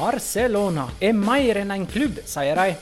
Barcelona 0.00 0.86
er 1.04 1.12
mer 1.12 1.58
enn 1.60 1.74
en 1.74 1.82
klubb, 1.84 2.22
sier 2.24 2.56
de. 2.56 2.72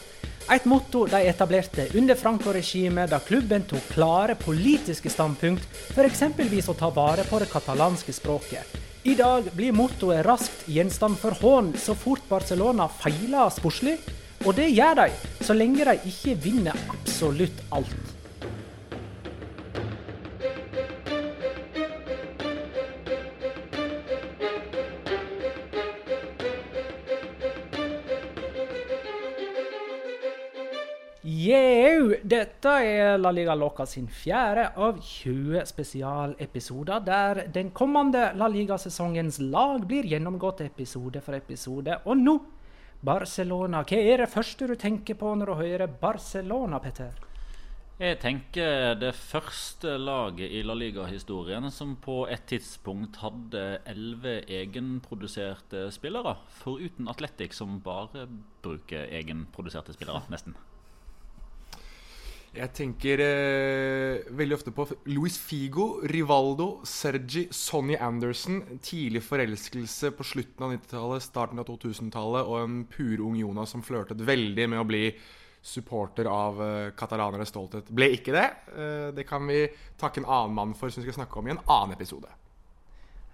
Et 0.55 0.67
motto 0.71 1.01
de 1.11 1.19
etablerte 1.27 1.89
under 1.99 2.15
Franco-regimet, 2.17 3.11
da 3.11 3.19
klubben 3.19 3.65
tok 3.67 3.89
klare 3.91 4.37
politiske 4.39 5.11
standpunkt, 5.11 5.67
f.eks. 5.97 6.23
å 6.71 6.77
ta 6.79 6.93
vare 6.95 7.25
på 7.27 7.41
det 7.43 7.49
katalanske 7.51 8.15
språket. 8.15 8.77
I 9.03 9.17
dag 9.19 9.51
blir 9.57 9.75
mottoet 9.75 10.23
raskt 10.27 10.69
gjenstand 10.71 11.19
for 11.19 11.35
hån 11.43 11.73
så 11.81 11.97
fort 11.99 12.23
Barcelona 12.31 12.87
feiler 13.01 13.51
sportslig. 13.51 13.97
Og 14.47 14.55
det 14.55 14.69
gjør 14.71 15.01
de, 15.03 15.09
så 15.43 15.59
lenge 15.59 15.89
de 15.91 15.99
ikke 16.13 16.39
vinner 16.45 16.87
absolutt 16.95 17.67
alt. 17.75 18.08
Jau! 31.49 32.11
Dette 32.29 32.73
er 32.85 33.15
La 33.17 33.31
Liga 33.33 33.55
Loca 33.57 33.87
sin 33.89 34.09
fjerde 34.13 34.67
av 34.77 34.99
20 35.01 35.63
spesialepisoder, 35.71 37.01
der 37.07 37.41
den 37.55 37.71
kommende 37.73 38.27
La 38.37 38.51
Liga-sesongens 38.53 39.39
lag 39.41 39.87
blir 39.89 40.05
gjennomgått 40.11 40.61
episode 40.67 41.23
for 41.25 41.39
episode. 41.39 41.97
Og 42.05 42.21
nå 42.21 42.35
Barcelona. 43.01 43.81
Hva 43.87 44.03
er 44.03 44.25
det 44.25 44.29
første 44.35 44.69
du 44.69 44.75
tenker 44.77 45.17
på 45.17 45.33
når 45.39 45.55
du 45.55 45.57
hører 45.63 45.97
Barcelona, 46.03 46.83
Petter? 46.85 47.17
Jeg 47.99 48.21
tenker 48.21 48.99
det 49.01 49.15
første 49.17 49.97
laget 49.97 50.53
i 50.53 50.61
La 50.67 50.77
Liga-historien 50.77 51.73
som 51.73 51.97
på 51.97 52.27
et 52.29 52.45
tidspunkt 52.51 53.23
hadde 53.25 53.67
elleve 53.89 54.43
egenproduserte 54.45 55.89
spillere. 55.97 56.37
Foruten 56.61 57.09
Atletic, 57.09 57.57
som 57.57 57.81
bare 57.81 58.29
bruker 58.61 59.09
egenproduserte 59.23 59.97
spillere, 59.97 60.27
nesten. 60.29 60.59
Jeg 62.57 62.73
tenker 62.75 63.21
eh, 63.21 64.29
veldig 64.35 64.57
ofte 64.57 64.73
på 64.75 64.87
Luis 65.13 65.37
Figo, 65.39 66.01
Rivaldo, 66.09 66.81
Sergi, 66.89 67.45
Sonny 67.55 67.99
Anderson. 68.01 68.63
Tidlig 68.83 69.23
forelskelse 69.27 70.11
på 70.17 70.27
slutten 70.27 70.65
av 70.65 70.73
90-tallet, 70.73 71.27
starten 71.27 71.61
av 71.61 71.69
2000-tallet, 71.69 72.49
og 72.49 72.63
en 72.63 72.81
purung 72.89 73.37
Jonas 73.37 73.77
som 73.77 73.85
flørtet 73.85 74.25
veldig 74.25 74.69
med 74.73 74.81
å 74.81 74.89
bli 74.89 75.05
supporter 75.69 76.29
av 76.31 76.61
katalaneres 76.97 77.53
stolthet. 77.53 77.93
Ble 77.93 78.13
ikke 78.17 78.35
det. 78.35 78.49
Eh, 78.73 79.09
det 79.15 79.29
kan 79.29 79.45
vi 79.47 79.67
takke 80.01 80.23
en 80.23 80.31
annen 80.31 80.57
mann 80.57 80.77
for, 80.79 80.89
som 80.89 81.03
vi 81.03 81.11
skal 81.11 81.21
snakke 81.21 81.41
om 81.41 81.51
i 81.51 81.55
en 81.55 81.65
annen 81.67 81.97
episode. 81.99 82.33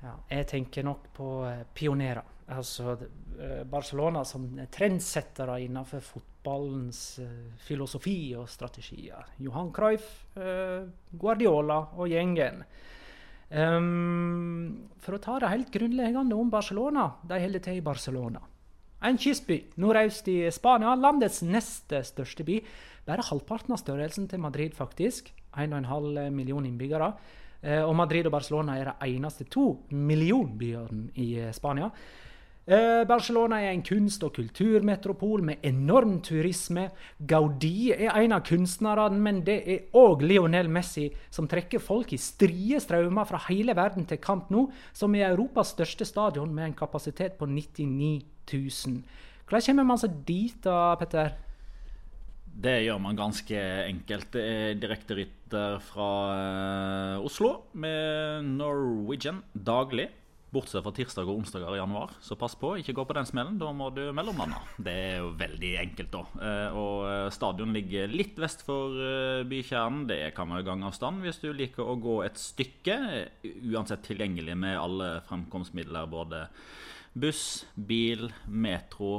Ja, 0.04 0.18
jeg 0.28 0.48
tenker 0.50 0.84
nok 0.84 1.06
på 1.16 1.28
uh, 1.46 1.62
pionerer. 1.72 2.33
Altså 2.52 2.98
Barcelona 3.70 4.24
som 4.24 4.46
trendsettere 4.72 5.56
innenfor 5.64 6.02
fotballens 6.04 7.18
uh, 7.22 7.28
filosofi 7.64 8.34
og 8.38 8.48
strategier. 8.52 9.24
Johan 9.42 9.72
Cruyff, 9.74 10.26
uh, 10.36 10.84
Guardiola 11.18 11.80
og 11.96 12.10
gjengen. 12.12 12.62
Um, 13.54 14.88
for 15.02 15.16
å 15.16 15.22
ta 15.22 15.38
det 15.40 15.52
helt 15.52 15.70
grunnleggende 15.72 16.36
om 16.36 16.50
Barcelona. 16.52 17.10
De 17.24 17.38
holder 17.40 17.64
til 17.64 17.80
i 17.80 17.84
Barcelona. 17.84 18.42
En 19.04 19.18
kystby 19.20 19.58
nordøst 19.80 20.28
i 20.32 20.38
Spania, 20.54 20.94
landets 20.96 21.42
neste 21.44 22.00
største 22.06 22.44
by. 22.46 22.60
Bare 23.04 23.24
halvparten 23.26 23.74
av 23.76 23.80
størrelsen 23.82 24.28
til 24.30 24.40
Madrid, 24.40 24.76
faktisk. 24.76 25.28
1,5 25.60 26.30
million 26.32 26.64
innbyggere. 26.64 27.10
Og 27.84 27.92
Madrid 27.96 28.26
og 28.28 28.32
Barcelona 28.32 28.78
er 28.80 28.90
de 28.90 29.12
eneste 29.12 29.44
to 29.48 29.66
millionbyene 29.92 31.12
i 31.20 31.28
Spania. 31.56 31.90
Eh, 32.64 33.04
Barcelona 33.04 33.58
er 33.60 33.74
en 33.74 33.82
kunst- 33.84 34.22
og 34.24 34.32
kulturmetropol 34.38 35.42
med 35.44 35.60
enorm 35.62 36.22
turisme. 36.24 36.88
Gaudi 37.20 37.92
er 37.92 38.08
en 38.16 38.32
av 38.32 38.40
kunstnerne, 38.40 39.20
men 39.20 39.42
det 39.44 39.58
er 39.68 39.82
òg 39.92 40.22
Lionel 40.24 40.70
Messi, 40.72 41.10
som 41.30 41.46
trekker 41.46 41.78
folk 41.78 42.14
i 42.14 42.16
strie 42.16 42.80
strømmer 42.80 43.28
fra 43.28 43.42
hele 43.50 43.76
verden 43.76 44.06
til 44.08 44.16
kamp 44.16 44.48
nå, 44.48 44.70
som 44.94 45.14
er 45.14 45.28
Europas 45.34 45.74
største 45.76 46.08
stadion 46.08 46.54
med 46.54 46.70
en 46.70 46.78
kapasitet 46.78 47.36
på 47.36 47.44
99 47.44 48.24
000. 48.48 49.02
Hvordan 49.44 49.66
kommer 49.66 49.84
man 49.84 50.00
seg 50.00 50.24
dit, 50.24 50.56
da, 50.64 50.96
Petter? 50.96 51.36
Det 52.54 52.78
gjør 52.86 52.98
man 53.02 53.16
ganske 53.18 53.60
enkelt. 53.90 54.32
Det 54.32 54.40
er 54.40 54.80
direkterytter 54.80 55.80
fra 55.84 56.10
eh, 56.32 57.24
Oslo 57.26 57.58
med 57.76 58.46
Norwegian 58.56 59.42
daglig. 59.52 60.08
Bortsett 60.54 60.84
fra 60.84 60.92
tirsdag 60.94 61.26
og 61.26 61.40
onsdager 61.40 61.74
i 61.74 61.80
januar. 61.80 62.12
Så 62.22 62.36
pass 62.38 62.54
på, 62.58 62.74
ikke 62.78 62.94
gå 62.94 63.04
på 63.08 63.16
den 63.16 63.26
smellen. 63.26 63.58
Da 63.58 63.72
må 63.74 63.88
du 63.94 64.02
mellomlande. 64.14 64.60
Det 64.78 64.94
er 65.08 65.18
jo 65.24 65.32
veldig 65.40 65.72
enkelt, 65.80 66.12
da. 66.14 66.22
Eh, 66.48 66.78
og 66.78 67.08
eh, 67.10 67.26
stadion 67.34 67.74
ligger 67.74 68.12
litt 68.12 68.38
vest 68.40 68.62
for 68.66 68.94
eh, 68.94 69.42
bykjernen. 69.50 70.06
Det 70.10 70.20
kan 70.36 70.52
være 70.54 70.68
gangavstand 70.70 71.24
hvis 71.24 71.42
du 71.42 71.50
liker 71.52 71.82
å 71.86 71.98
gå 71.98 72.20
et 72.26 72.38
stykke. 72.40 72.98
Uansett 73.74 74.06
tilgjengelig 74.06 74.56
med 74.58 74.78
alle 74.78 75.10
fremkomstmidler. 75.28 76.10
Både 76.10 76.46
buss, 77.14 77.64
bil, 77.74 78.26
metro 78.50 79.12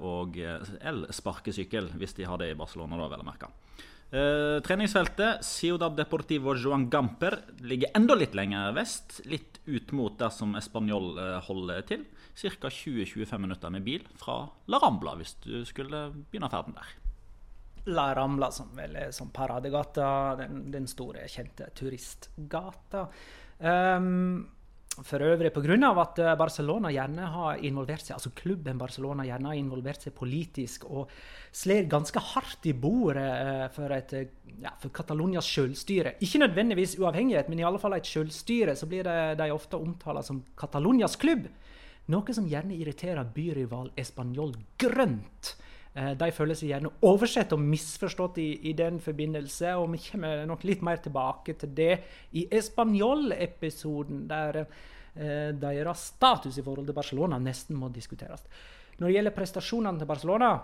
og 0.00 0.38
elsparkesykkel, 0.40 1.90
hvis 2.00 2.16
de 2.16 2.24
har 2.24 2.40
det 2.40 2.54
i 2.54 2.56
Barcelona, 2.56 2.96
da, 2.96 3.10
vel 3.12 3.20
å 3.20 3.28
merke. 3.28 3.50
Uh, 4.14 4.60
treningsfeltet 4.62 5.42
Ciudad 5.42 5.96
Deportivo 5.96 6.52
Joan 6.54 6.84
Gamper 6.90 7.34
ligger 7.66 7.90
enda 7.98 8.14
litt 8.14 8.34
lenger 8.38 8.70
vest. 8.76 9.16
Litt 9.26 9.58
ut 9.66 9.90
mot 9.90 10.14
der 10.20 10.30
som 10.30 10.54
Español 10.54 11.16
uh, 11.18 11.40
holder 11.42 11.82
til. 11.88 12.04
Ca. 12.34 12.70
20-25 12.70 13.42
minutter 13.42 13.74
med 13.74 13.82
bil 13.82 14.04
fra 14.20 14.44
La 14.70 14.78
Rambla, 14.78 15.16
hvis 15.18 15.34
du 15.42 15.64
skulle 15.66 16.06
begynne 16.30 16.50
ferden 16.52 16.78
der. 16.78 16.92
La 17.90 18.12
Rambla, 18.14 18.52
som 18.54 18.70
vel 18.78 18.94
er 19.02 19.10
som 19.12 19.34
paradegata, 19.34 20.06
den, 20.38 20.68
den 20.70 20.86
store, 20.86 21.26
kjente 21.28 21.66
turistgata. 21.74 23.08
Um, 23.58 24.46
for 25.02 25.22
øvrig 25.26 25.50
pga. 25.52 25.90
at 26.00 26.38
Barcelona 26.38 26.90
gjerne 26.90 27.26
har 27.26 27.64
involvert 27.66 28.04
seg, 28.04 28.14
altså 28.14 28.30
klubben 28.30 28.78
Barcelona 28.78 29.24
gjerne 29.24 29.50
har 29.50 29.58
involvert 29.58 30.02
seg 30.02 30.14
politisk 30.14 30.84
og 30.84 31.10
slår 31.54 31.88
ganske 31.90 32.20
hardt 32.20 32.66
i 32.66 32.72
bordet 32.72 33.24
eh, 33.24 33.66
for, 33.74 33.90
et, 33.90 34.14
ja, 34.62 34.70
for 34.78 34.90
Catalonias 34.94 35.46
selvstyre. 35.50 36.16
Ikke 36.20 36.42
nødvendigvis 36.42 36.98
uavhengighet, 36.98 37.48
men 37.48 37.58
i 37.58 37.66
alle 37.66 37.78
fall 37.82 37.94
et 37.98 38.06
selvstyre. 38.06 38.76
Så 38.76 38.86
blir 38.86 39.06
de 39.38 39.50
ofte 39.50 39.78
omtalt 39.78 40.26
som 40.26 40.42
Catalonias 40.58 41.16
klubb. 41.16 41.46
Noe 42.12 42.34
som 42.36 42.48
gjerne 42.48 42.76
irriterer 42.76 43.24
byrival 43.34 43.92
Español 43.96 44.52
grønt. 44.78 45.54
Eh, 45.94 46.10
de 46.18 46.30
føler 46.34 46.58
seg 46.58 46.72
gjerne 46.72 46.90
oversett 47.06 47.52
og 47.54 47.62
misforstått 47.62 48.40
i, 48.42 48.48
i, 48.70 48.72
den 48.74 48.98
forbindelse. 49.02 49.76
Og 49.78 49.92
vi 49.94 50.02
kommer 50.08 50.42
nok 50.50 50.66
litt 50.66 50.82
mer 50.86 50.98
tilbake 51.02 51.54
til 51.60 51.74
det 51.76 51.92
i 52.34 52.48
Español-episoden, 52.50 54.24
der 54.30 54.64
eh, 54.64 55.52
deres 55.54 56.08
status 56.16 56.58
i 56.58 56.64
forhold 56.66 56.90
til 56.90 56.98
Barcelona 56.98 57.38
nesten 57.38 57.78
må 57.78 57.92
diskuteres. 57.94 58.42
Når 58.98 59.06
det 59.06 59.18
gjelder 59.18 59.38
prestasjonene 59.38 60.02
til 60.02 60.10
Barcelona 60.10 60.54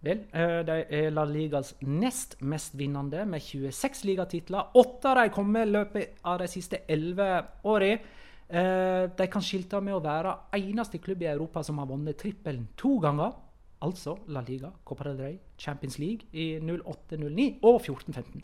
Vel, 0.00 0.22
eh, 0.32 0.62
de 0.64 0.78
er 0.96 1.10
La 1.12 1.26
Ligas 1.28 1.74
nest 1.84 2.38
mest 2.40 2.72
vinnende, 2.78 3.26
med 3.28 3.42
26 3.44 4.06
ligatitler. 4.08 4.70
Åtte 4.80 5.10
av 5.10 5.18
de 5.18 5.34
kommer 5.34 5.66
i 5.66 5.74
løpet 5.74 6.22
av 6.24 6.38
de 6.40 6.46
siste 6.48 6.86
elleve 6.88 7.28
årene. 7.68 8.16
De 8.50 9.26
kan 9.30 9.44
skilte 9.46 9.78
med 9.78 9.94
å 9.94 10.00
være 10.02 10.32
eneste 10.56 10.98
klubb 10.98 11.20
i 11.22 11.28
Europa 11.30 11.62
som 11.62 11.76
har 11.78 11.86
vunnet 11.86 12.16
trippelen 12.18 12.64
to 12.80 12.96
ganger. 12.98 13.36
Altså 13.80 14.18
La 14.28 14.42
Liga, 14.44 14.68
Copa 14.84 15.04
del 15.08 15.18
Rey, 15.18 15.38
Champions 15.58 15.98
League 15.98 16.26
i 16.32 16.58
08-09 16.58 17.58
og 17.62 17.80
14-15. 17.80 18.42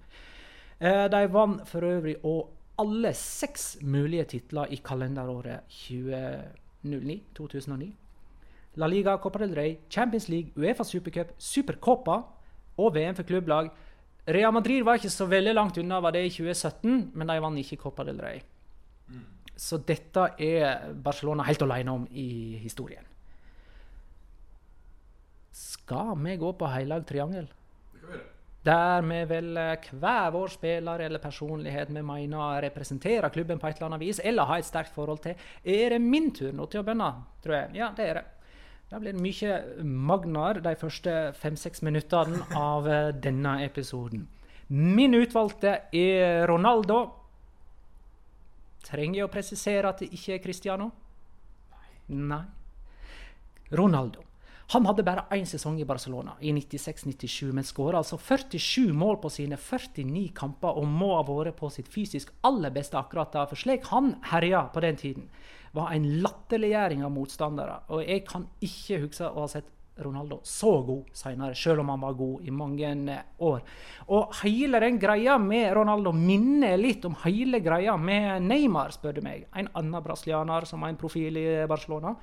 Eh, 0.81 1.09
de 1.13 1.33
vant 1.33 1.69
for 1.69 1.85
øvrig 1.85 2.17
òg 2.25 2.49
alle 2.81 3.13
seks 3.17 3.79
mulige 3.83 4.25
titler 4.25 4.67
i 4.73 4.77
kalenderåret 4.85 5.61
2009-2009. 5.73 7.93
La 8.77 8.87
Liga, 8.87 9.17
Copa 9.17 9.39
del 9.41 9.55
Rey, 9.57 9.79
Champions 9.91 10.29
League, 10.29 10.53
Uefa 10.57 10.85
Supercup, 10.85 11.27
Supercopa 11.39 12.23
og 12.77 12.95
VM 12.95 13.15
for 13.17 13.25
klubblag. 13.25 13.71
Real 14.29 14.53
Madrid 14.53 14.85
var 14.85 14.95
ikke 14.95 15.11
så 15.11 15.27
veldig 15.31 15.55
langt 15.55 15.79
unna 15.79 16.01
var 16.01 16.11
det 16.13 16.27
i 16.27 16.31
2017, 16.31 17.11
men 17.15 17.29
de 17.29 17.41
vant 17.41 17.59
ikke 17.59 17.77
Copa 17.81 18.05
del 18.05 18.21
Rey. 18.21 18.41
Mm. 19.09 19.25
Så 19.57 19.79
dette 19.79 20.29
er 20.39 20.93
Barcelona 20.93 21.43
helt 21.49 21.63
alene 21.63 21.93
om 21.93 22.07
i 22.11 22.59
historien. 22.61 23.05
Skal 25.87 26.17
vi 26.19 26.37
gå 26.37 26.53
på 26.59 26.67
heilag 26.67 27.05
triangel? 27.07 27.47
Der 28.67 29.05
vi 29.07 29.21
velger 29.31 29.85
hver 29.95 30.33
vår 30.35 30.49
spiller 30.51 31.05
eller 31.05 31.23
personlighet 31.23 31.93
vi 31.95 32.03
mener 32.03 32.59
representerer 32.65 33.31
klubben 33.31 33.61
på 33.63 33.69
et 33.69 33.77
eller 33.77 33.93
annet 33.93 34.03
vis, 34.03 34.19
eller 34.19 34.49
har 34.51 34.59
et 34.59 34.67
sterkt 34.67 34.91
forhold 34.95 35.23
til. 35.23 35.37
Er 35.63 35.95
det 35.95 36.01
min 36.03 36.33
tur 36.35 36.51
nå 36.51 36.67
til 36.67 36.83
å 36.83 36.89
bønne, 36.89 37.13
tror 37.45 37.55
jeg? 37.55 37.71
Ja, 37.79 37.93
det 37.95 38.09
er 38.09 38.19
det. 38.19 38.25
Det 38.91 39.03
blir 39.05 39.23
mye 39.23 39.61
Magnar 39.87 40.59
de 40.67 40.75
første 40.75 41.15
fem-seks 41.39 41.87
minuttene 41.87 42.43
av 42.59 42.91
eh, 42.91 43.15
denne 43.15 43.61
episoden. 43.63 44.27
Min 44.75 45.15
utvalgte 45.15 45.79
er 45.95 46.49
Ronaldo. 46.51 47.05
Trenger 48.91 49.23
jeg 49.23 49.31
å 49.31 49.35
presisere 49.39 49.95
at 49.95 50.03
det 50.03 50.11
ikke 50.19 50.35
er 50.35 50.43
Cristiano? 50.43 50.91
Nei. 52.11 52.43
Ronaldo. 53.71 54.27
Han 54.75 54.87
hadde 54.89 55.05
bare 55.07 55.29
én 55.37 55.47
sesong 55.47 55.79
i 55.79 55.87
Barcelona, 55.87 56.33
i 56.41 56.51
96-97, 56.51 57.53
men 57.55 57.65
skåra 57.65 58.01
altså 58.03 58.19
47 58.19 58.91
mål 58.99 59.21
på 59.23 59.31
sine 59.31 59.59
49 59.61 60.33
kamper 60.35 60.81
og 60.81 60.89
må 60.91 61.13
ha 61.15 61.23
vært 61.29 61.59
på 61.61 61.71
sitt 61.71 61.91
fysisk 61.93 62.33
aller 62.47 62.75
beste 62.75 62.99
akkurat 62.99 63.31
da. 63.35 63.45
For 63.47 63.59
slik 63.61 63.87
han 63.93 64.17
herja 64.33 64.65
på 64.75 64.83
den 64.83 64.99
tiden, 64.99 65.29
var 65.77 65.93
en 65.95 66.09
latterliggjøring 66.25 67.05
av 67.07 67.13
motstandere. 67.15 67.79
Og 67.95 68.03
jeg 68.03 68.25
kan 68.27 68.49
ikke 68.65 69.05
huske 69.05 69.29
å 69.29 69.45
ha 69.45 69.51
sett 69.53 69.71
Ronaldo 70.03 70.41
så 70.45 70.73
god 70.85 71.13
senere, 71.17 71.55
selv 71.57 71.81
om 71.81 71.93
han 71.95 72.03
var 72.03 72.17
god 72.19 72.49
i 72.49 72.53
mange 72.53 73.21
år. 73.47 73.63
Og 74.13 74.35
hele 74.43 74.81
den 74.83 74.99
greia 75.01 75.39
med 75.41 75.71
Ronaldo 75.77 76.13
minner 76.13 76.77
litt 76.81 77.07
om 77.09 77.17
hele 77.23 77.63
greia 77.65 77.95
med 77.97 78.45
Neymar, 78.45 78.93
spør 78.93 79.17
du 79.17 79.23
meg. 79.25 79.47
En 79.57 79.71
annen 79.73 80.05
brasilianer 80.05 80.67
som 80.69 80.83
har 80.83 80.93
en 80.93 81.01
profil 81.01 81.39
i 81.41 81.47
Barcelona. 81.71 82.17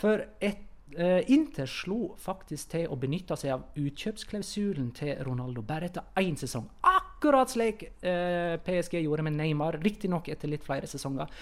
For 0.00 0.22
et 0.40 0.62
Inter 0.92 1.66
slo 1.66 2.12
faktisk 2.20 2.74
til 2.74 2.90
å 2.92 2.96
benytte 3.00 3.34
seg 3.40 3.54
av 3.54 3.62
utkjøpsklausulen 3.80 4.92
til 4.94 5.16
Ronaldo 5.26 5.62
bare 5.66 5.88
etter 5.88 6.20
én 6.20 6.36
sesong. 6.38 6.68
Akkurat 6.86 7.50
slik 7.50 7.86
uh, 8.04 8.60
PSG 8.62 9.00
gjorde 9.00 9.24
med 9.24 9.34
Neymar, 9.38 9.80
riktignok 9.82 10.28
etter 10.30 10.52
litt 10.52 10.62
flere 10.66 10.86
sesonger. 10.86 11.32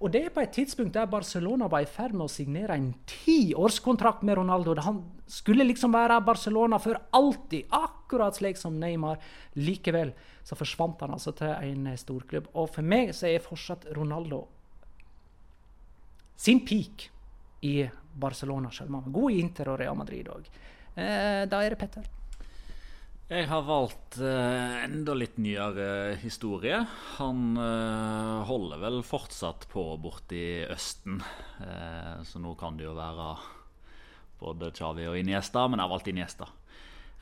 Og 0.00 0.14
det 0.14 0.22
er 0.22 0.32
på 0.32 0.44
et 0.44 0.54
tidspunkt 0.54 0.94
der 0.94 1.10
Barcelona 1.10 1.68
var 1.68 1.82
i 1.84 1.90
ferd 1.90 2.14
med 2.14 2.28
å 2.28 2.32
signere 2.32 2.78
en 2.78 2.92
tiårskontrakt 3.10 4.22
med 4.24 4.38
Ronaldo. 4.38 4.78
Han 4.86 5.02
skulle 5.26 5.66
liksom 5.66 5.92
være 5.92 6.22
Barcelona 6.24 6.78
for 6.80 7.02
alltid, 7.12 7.68
akkurat 7.74 8.38
slik 8.38 8.60
som 8.60 8.78
Neymar. 8.80 9.20
Likevel 9.58 10.14
så 10.46 10.56
forsvant 10.56 11.02
han 11.04 11.18
altså 11.18 11.34
til 11.36 11.52
en 11.52 11.90
storklubb. 11.98 12.48
Og 12.54 12.70
for 12.78 12.86
meg 12.86 13.12
så 13.18 13.28
er 13.28 13.44
fortsatt 13.44 13.90
Ronaldo 13.98 14.46
sin 16.42 16.64
peak 16.66 17.11
i 17.62 17.76
Barcelona, 18.12 18.70
selv 18.70 18.92
om 18.92 19.00
han 19.00 19.14
god 19.14 19.32
i 19.32 19.40
Inter 19.40 19.72
og 19.72 19.78
Real 19.80 19.96
Madrid 19.96 20.28
òg. 20.32 20.50
Eh, 20.94 21.44
da 21.48 21.62
er 21.62 21.72
det 21.72 21.80
Petter. 21.80 22.10
Jeg 23.32 23.46
har 23.48 23.62
valgt 23.64 24.18
eh, 24.20 24.82
enda 24.84 25.14
litt 25.16 25.38
nyere 25.40 26.18
historie. 26.20 26.82
Han 27.16 27.54
eh, 27.56 28.42
holder 28.44 28.82
vel 28.82 28.98
fortsatt 29.06 29.64
på 29.72 29.86
borti 30.02 30.66
Østen. 30.68 31.22
Eh, 31.64 32.18
så 32.28 32.42
nå 32.42 32.52
kan 32.60 32.76
det 32.76 32.84
jo 32.84 32.92
være 32.98 33.30
både 34.42 34.68
Chavi 34.76 35.06
og 35.08 35.16
Iniesta, 35.16 35.64
men 35.64 35.80
jeg 35.80 35.86
har 35.86 35.94
valgt 35.94 36.12
Iniesta. 36.12 36.50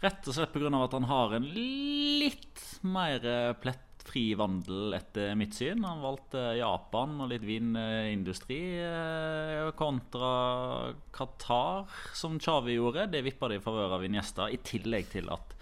Rett 0.00 0.29
og 0.29 0.37
slett 0.37 0.52
pga. 0.55 0.70
at 0.81 0.94
han 0.97 1.08
har 1.11 1.35
en 1.37 1.47
litt 1.52 2.62
mer 2.81 3.20
plettfri 3.61 4.35
vandel 4.35 4.94
etter 4.97 5.35
mitt 5.37 5.55
syn. 5.55 5.85
Han 5.85 6.00
valgte 6.00 6.56
Japan 6.56 7.19
og 7.20 7.29
litt 7.29 7.44
vinindustri 7.44 8.61
eh, 8.81 9.69
kontra 9.76 10.94
Qatar, 11.12 11.85
som 12.17 12.41
Chavi 12.41 12.79
gjorde. 12.79 13.11
Det 13.12 13.23
vippa 13.26 13.50
det 13.50 13.61
i 13.61 13.64
favør 13.64 13.99
av 13.99 14.05
Iniesta, 14.08 14.49
i 14.49 14.56
tillegg 14.64 15.12
til 15.12 15.29
at 15.29 15.55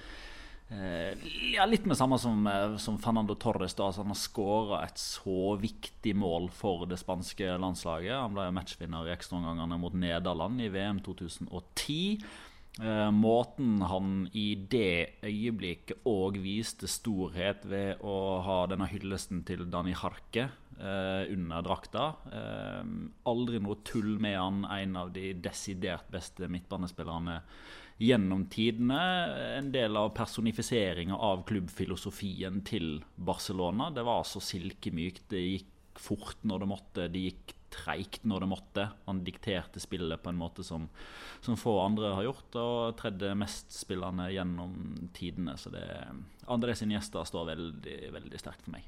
eh, 0.71 1.29
ja, 1.57 1.67
Litt 1.67 1.91
med 1.91 1.99
samme 1.99 2.19
som, 2.23 2.47
eh, 2.47 2.79
som 2.79 3.03
Fernando 3.03 3.35
Torres. 3.35 3.75
da, 3.75 3.91
altså 3.91 4.07
Han 4.07 4.15
har 4.15 4.23
skåra 4.23 4.83
et 4.87 5.03
så 5.03 5.57
viktig 5.59 6.15
mål 6.15 6.53
for 6.55 6.87
det 6.87 7.03
spanske 7.03 7.59
landslaget. 7.59 8.15
Han 8.15 8.39
ble 8.39 8.53
matchvinner 8.55 9.09
i 9.09 9.17
ekstraomgangene 9.17 9.83
mot 9.83 9.99
Nederland 9.99 10.63
i 10.63 10.71
VM 10.71 11.03
2010. 11.03 12.23
Eh, 12.79 13.11
måten 13.11 13.81
han 13.83 14.29
i 14.39 14.53
det 14.71 15.19
øyeblikket 15.27 16.05
òg 16.07 16.39
viste 16.39 16.87
storhet 16.87 17.65
ved 17.67 18.05
å 18.07 18.39
ha 18.47 18.61
denne 18.71 18.87
hyllesten 18.87 19.43
til 19.49 19.65
Dani 19.73 19.97
Harke 19.99 20.45
eh, 20.47 21.25
under 21.35 21.65
drakta. 21.67 22.05
Eh, 22.31 22.93
aldri 23.27 23.59
noe 23.65 23.81
tull 23.83 24.15
med 24.23 24.39
han, 24.39 24.63
en 24.71 24.95
av 25.03 25.11
de 25.17 25.33
desidert 25.43 26.07
beste 26.15 26.47
midtbanespillerne 26.47 27.41
gjennom 27.99 28.47
tidene. 28.47 29.03
En 29.59 29.73
del 29.75 29.99
av 29.99 30.13
personifiseringa 30.15 31.19
av 31.19 31.43
klubbfilosofien 31.51 32.63
til 32.63 33.01
Barcelona. 33.17 33.91
Det 33.91 34.07
var 34.07 34.23
så 34.23 34.39
silkemykt. 34.39 35.27
Det 35.35 35.43
gikk 35.43 35.75
fort 35.99 36.47
når 36.47 36.63
det 36.63 36.75
måtte. 36.77 37.11
Det 37.11 37.27
gikk 37.27 37.58
treigt 37.73 38.25
når 38.29 38.45
det 38.45 38.51
måtte. 38.51 38.85
Han 39.07 39.23
dikterte 39.27 39.81
spillet 39.83 40.23
på 40.23 40.33
en 40.33 40.39
måte 40.41 40.65
som, 40.67 40.89
som 41.45 41.59
få 41.59 41.77
andre 41.83 42.15
har 42.17 42.29
gjort, 42.29 42.61
og 42.61 42.99
tredde 43.01 43.35
mest 43.39 43.75
spillende 43.77 44.31
gjennom 44.35 44.77
tidene. 45.17 45.57
Så 45.61 45.73
det, 45.75 45.85
André 46.49 46.77
sine 46.79 46.97
gjester 46.97 47.29
står 47.29 47.51
veldig, 47.53 47.99
veldig 48.15 48.41
sterkt 48.41 48.65
for 48.67 48.77
meg. 48.77 48.87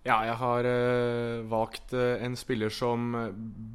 Ja, 0.00 0.22
jeg 0.24 0.38
har 0.40 0.64
uh, 0.64 1.42
valgt 1.50 1.92
uh, 1.92 2.16
en 2.24 2.32
spiller 2.40 2.72
som 2.72 3.12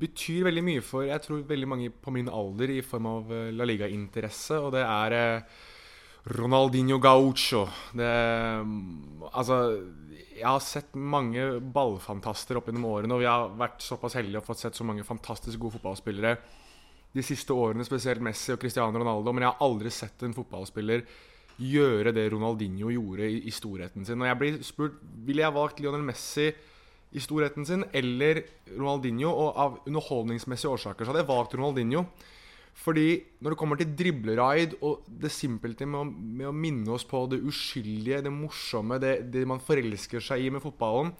betyr 0.01 0.47
veldig 0.47 0.63
mye 0.65 0.81
for 0.81 1.05
jeg 1.05 1.21
tror 1.21 1.43
veldig 1.45 1.67
mange 1.69 1.91
på 1.93 2.13
min 2.15 2.31
alder 2.33 2.73
i 2.73 2.79
form 2.81 3.09
av 3.11 3.29
uh, 3.29 3.51
La 3.53 3.67
Liga-interesse, 3.69 4.57
og 4.57 4.73
det 4.73 4.81
er 4.81 5.45
Ronaldinho 6.25 6.97
Gaucho. 6.97 7.67
Det, 7.93 8.09
altså 9.31 9.59
jeg 10.35 10.47
har 10.47 10.63
sett 10.63 10.95
mange 10.97 11.45
ballfantaster 11.73 12.57
opp 12.59 12.67
gjennom 12.67 12.87
årene, 12.89 13.15
og 13.15 13.21
vi 13.21 13.29
har 13.29 13.53
vært 13.55 13.85
såpass 13.85 14.17
heldige 14.17 14.41
og 14.41 14.47
fått 14.49 14.63
sett 14.65 14.77
så 14.77 14.87
mange 14.87 15.05
fantastisk 15.07 15.61
gode 15.61 15.77
fotballspillere 15.77 16.35
de 17.15 17.23
siste 17.23 17.55
årene, 17.55 17.85
spesielt 17.87 18.23
Messi 18.25 18.51
og 18.51 18.59
Cristiano 18.59 18.99
Ronaldo, 18.99 19.31
men 19.31 19.45
jeg 19.45 19.53
har 19.53 19.63
aldri 19.63 19.91
sett 19.93 20.25
en 20.25 20.35
fotballspiller 20.35 21.05
gjøre 21.55 22.11
det 22.11 22.25
Ronaldinho 22.33 22.89
gjorde 22.91 23.29
i, 23.31 23.37
i 23.47 23.53
storheten 23.55 24.03
sin. 24.03 24.19
Og 24.19 24.27
jeg 24.27 24.39
blir 24.41 24.57
spurt 24.67 24.97
ville 25.23 25.45
jeg 25.45 25.55
valgt 25.55 25.79
Lionel 25.79 26.03
Messi 26.03 26.49
i 27.15 27.21
storheten 27.23 27.67
sin 27.67 27.85
eller 27.95 28.41
Ronaldinho, 28.73 29.29
og 29.31 29.61
av 29.61 29.77
underholdningsmessige 29.85 30.73
årsaker 30.73 31.05
så 31.05 31.13
hadde 31.13 31.23
jeg 31.23 31.31
valgt 31.31 31.55
Ronaldinho. 31.55 32.03
Fordi 32.75 33.07
når 33.39 33.53
det 33.53 33.59
kommer 33.59 33.79
til 33.79 33.93
dribleraid 33.97 34.75
og 34.83 35.05
det 35.07 35.31
simpelthen 35.31 35.89
med, 35.93 36.11
med, 36.41 36.49
å 36.49 36.55
minne 36.55 36.91
oss 36.95 37.05
på 37.07 37.23
det 37.31 37.39
uskyldige, 37.47 38.23
det 38.25 38.33
morsomme, 38.33 38.99
det, 39.01 39.15
det, 39.31 39.45
man 39.47 39.63
forelsker 39.63 40.23
seg 40.23 40.43
i 40.43 40.51
med 40.51 40.63
fotballen, 40.63 41.13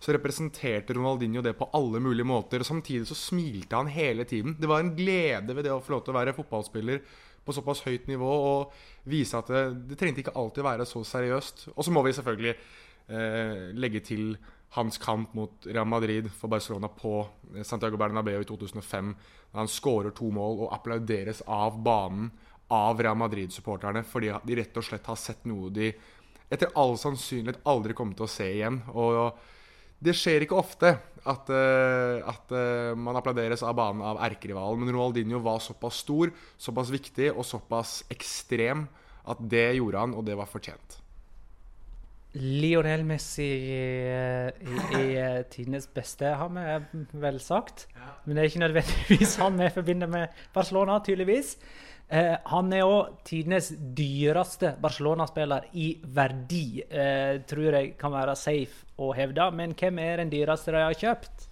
så 0.00 0.14
representerte 0.16 0.94
Ronaldinho 0.96 1.42
det 1.44 1.56
på 1.58 1.68
alle 1.76 2.00
mulige 2.00 2.28
måter. 2.28 2.62
Og 2.62 2.68
samtidig 2.68 3.08
så 3.10 3.18
smilte 3.18 3.76
han 3.76 3.90
hele 3.92 4.24
tiden. 4.24 4.54
Det 4.56 4.70
var 4.70 4.80
en 4.80 4.94
glede 4.96 5.56
ved 5.56 5.66
det 5.66 5.74
å 5.74 5.82
få 5.84 5.96
lov 5.96 6.06
til 6.06 6.14
å 6.14 6.20
være 6.20 6.36
fotballspiller 6.38 7.02
på 7.44 7.56
såpass 7.56 7.82
høyt 7.84 8.06
nivå 8.08 8.30
og 8.30 8.78
vise 9.10 9.36
at 9.36 9.50
det, 9.50 9.64
det 9.90 9.98
trengte 10.00 10.22
ikke 10.22 10.36
alltid 10.38 10.64
være 10.64 10.86
så 10.88 11.02
seriøst. 11.04 11.66
Og 11.74 11.84
så 11.84 11.92
må 11.92 12.04
vi 12.06 12.14
selvfølgelig 12.16 12.54
eh, 12.54 13.68
legge 13.76 14.04
til 14.06 14.38
hans 14.76 15.00
kamp 15.02 15.34
mot 15.34 15.66
Real 15.66 15.88
Madrid 15.90 16.30
for 16.30 16.52
Barcelona 16.52 16.88
på 16.94 17.18
eh, 17.56 17.64
Santiago 17.66 17.98
Bernabeu 18.00 18.38
i 18.40 18.48
2005 18.48 19.14
han 19.56 19.70
skårer 19.70 20.14
to 20.14 20.30
mål 20.34 20.66
og 20.66 20.72
applauderes 20.76 21.42
av 21.46 21.78
banen 21.82 22.30
av 22.70 23.00
Real 23.02 23.18
Madrid-supporterne 23.18 24.04
fordi 24.06 24.30
de 24.46 24.58
rett 24.60 24.76
og 24.78 24.86
slett 24.86 25.08
har 25.10 25.18
sett 25.18 25.46
noe 25.50 25.72
de 25.74 25.90
etter 26.50 26.70
all 26.78 26.96
sannsynlighet 26.98 27.62
aldri 27.70 27.94
kommer 27.94 28.18
til 28.18 28.26
å 28.26 28.30
se 28.30 28.46
igjen. 28.50 28.80
Og 28.90 29.36
det 30.02 30.16
skjer 30.18 30.44
ikke 30.44 30.58
ofte 30.58 30.94
at, 31.28 31.50
uh, 31.52 32.22
at 32.30 32.54
uh, 32.54 32.96
man 32.98 33.18
applauderes 33.20 33.62
av 33.66 33.76
banen 33.78 34.02
av 34.06 34.22
erkerivalen, 34.24 34.82
men 34.82 34.94
Ronaldinho 34.94 35.42
var 35.44 35.60
såpass 35.62 36.00
stor, 36.02 36.32
såpass 36.58 36.90
viktig 36.94 37.30
og 37.34 37.46
såpass 37.46 38.00
ekstrem 38.10 38.86
at 39.30 39.42
det 39.52 39.68
gjorde 39.76 40.06
han, 40.06 40.16
og 40.16 40.26
det 40.26 40.38
var 40.38 40.50
fortjent. 40.50 40.98
Lionel 42.38 43.02
Messi 43.08 43.48
er, 43.74 44.52
i, 44.62 44.74
i 45.00 45.06
eh, 45.18 45.40
tidenes 45.50 45.88
beste, 45.90 46.30
har 46.38 46.52
vi 46.54 47.04
vel 47.18 47.40
sagt. 47.42 47.88
Ja. 47.96 48.12
Men 48.24 48.36
det 48.36 48.42
er 48.42 48.50
ikke 48.52 48.64
nødvendigvis 48.66 49.36
han 49.42 49.58
vi 49.58 49.70
forbinder 49.74 50.10
med 50.10 50.42
Barcelona, 50.54 51.00
tydeligvis. 51.02 51.56
Eh, 52.10 52.36
han 52.50 52.72
er 52.74 52.86
òg 52.86 53.20
tidenes 53.26 53.68
dyreste 53.94 54.72
Barcelona-spiller 54.82 55.68
i 55.78 55.92
verdi, 56.02 56.82
eh, 56.82 57.42
tror 57.46 57.76
jeg 57.76 57.92
kan 57.98 58.14
være 58.14 58.34
safe 58.38 58.88
å 58.98 59.12
hevde. 59.14 59.46
Men 59.54 59.74
hvem 59.78 59.98
er 60.02 60.22
den 60.22 60.32
dyreste 60.32 60.74
de 60.74 60.82
har 60.82 60.98
kjøpt? 60.98 61.46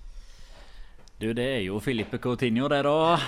Du, 1.18 1.32
det 1.34 1.46
er 1.56 1.62
jo 1.66 1.78
Filipe 1.82 2.18
Coutinho, 2.22 2.66
det, 2.70 2.84
da. 2.86 3.18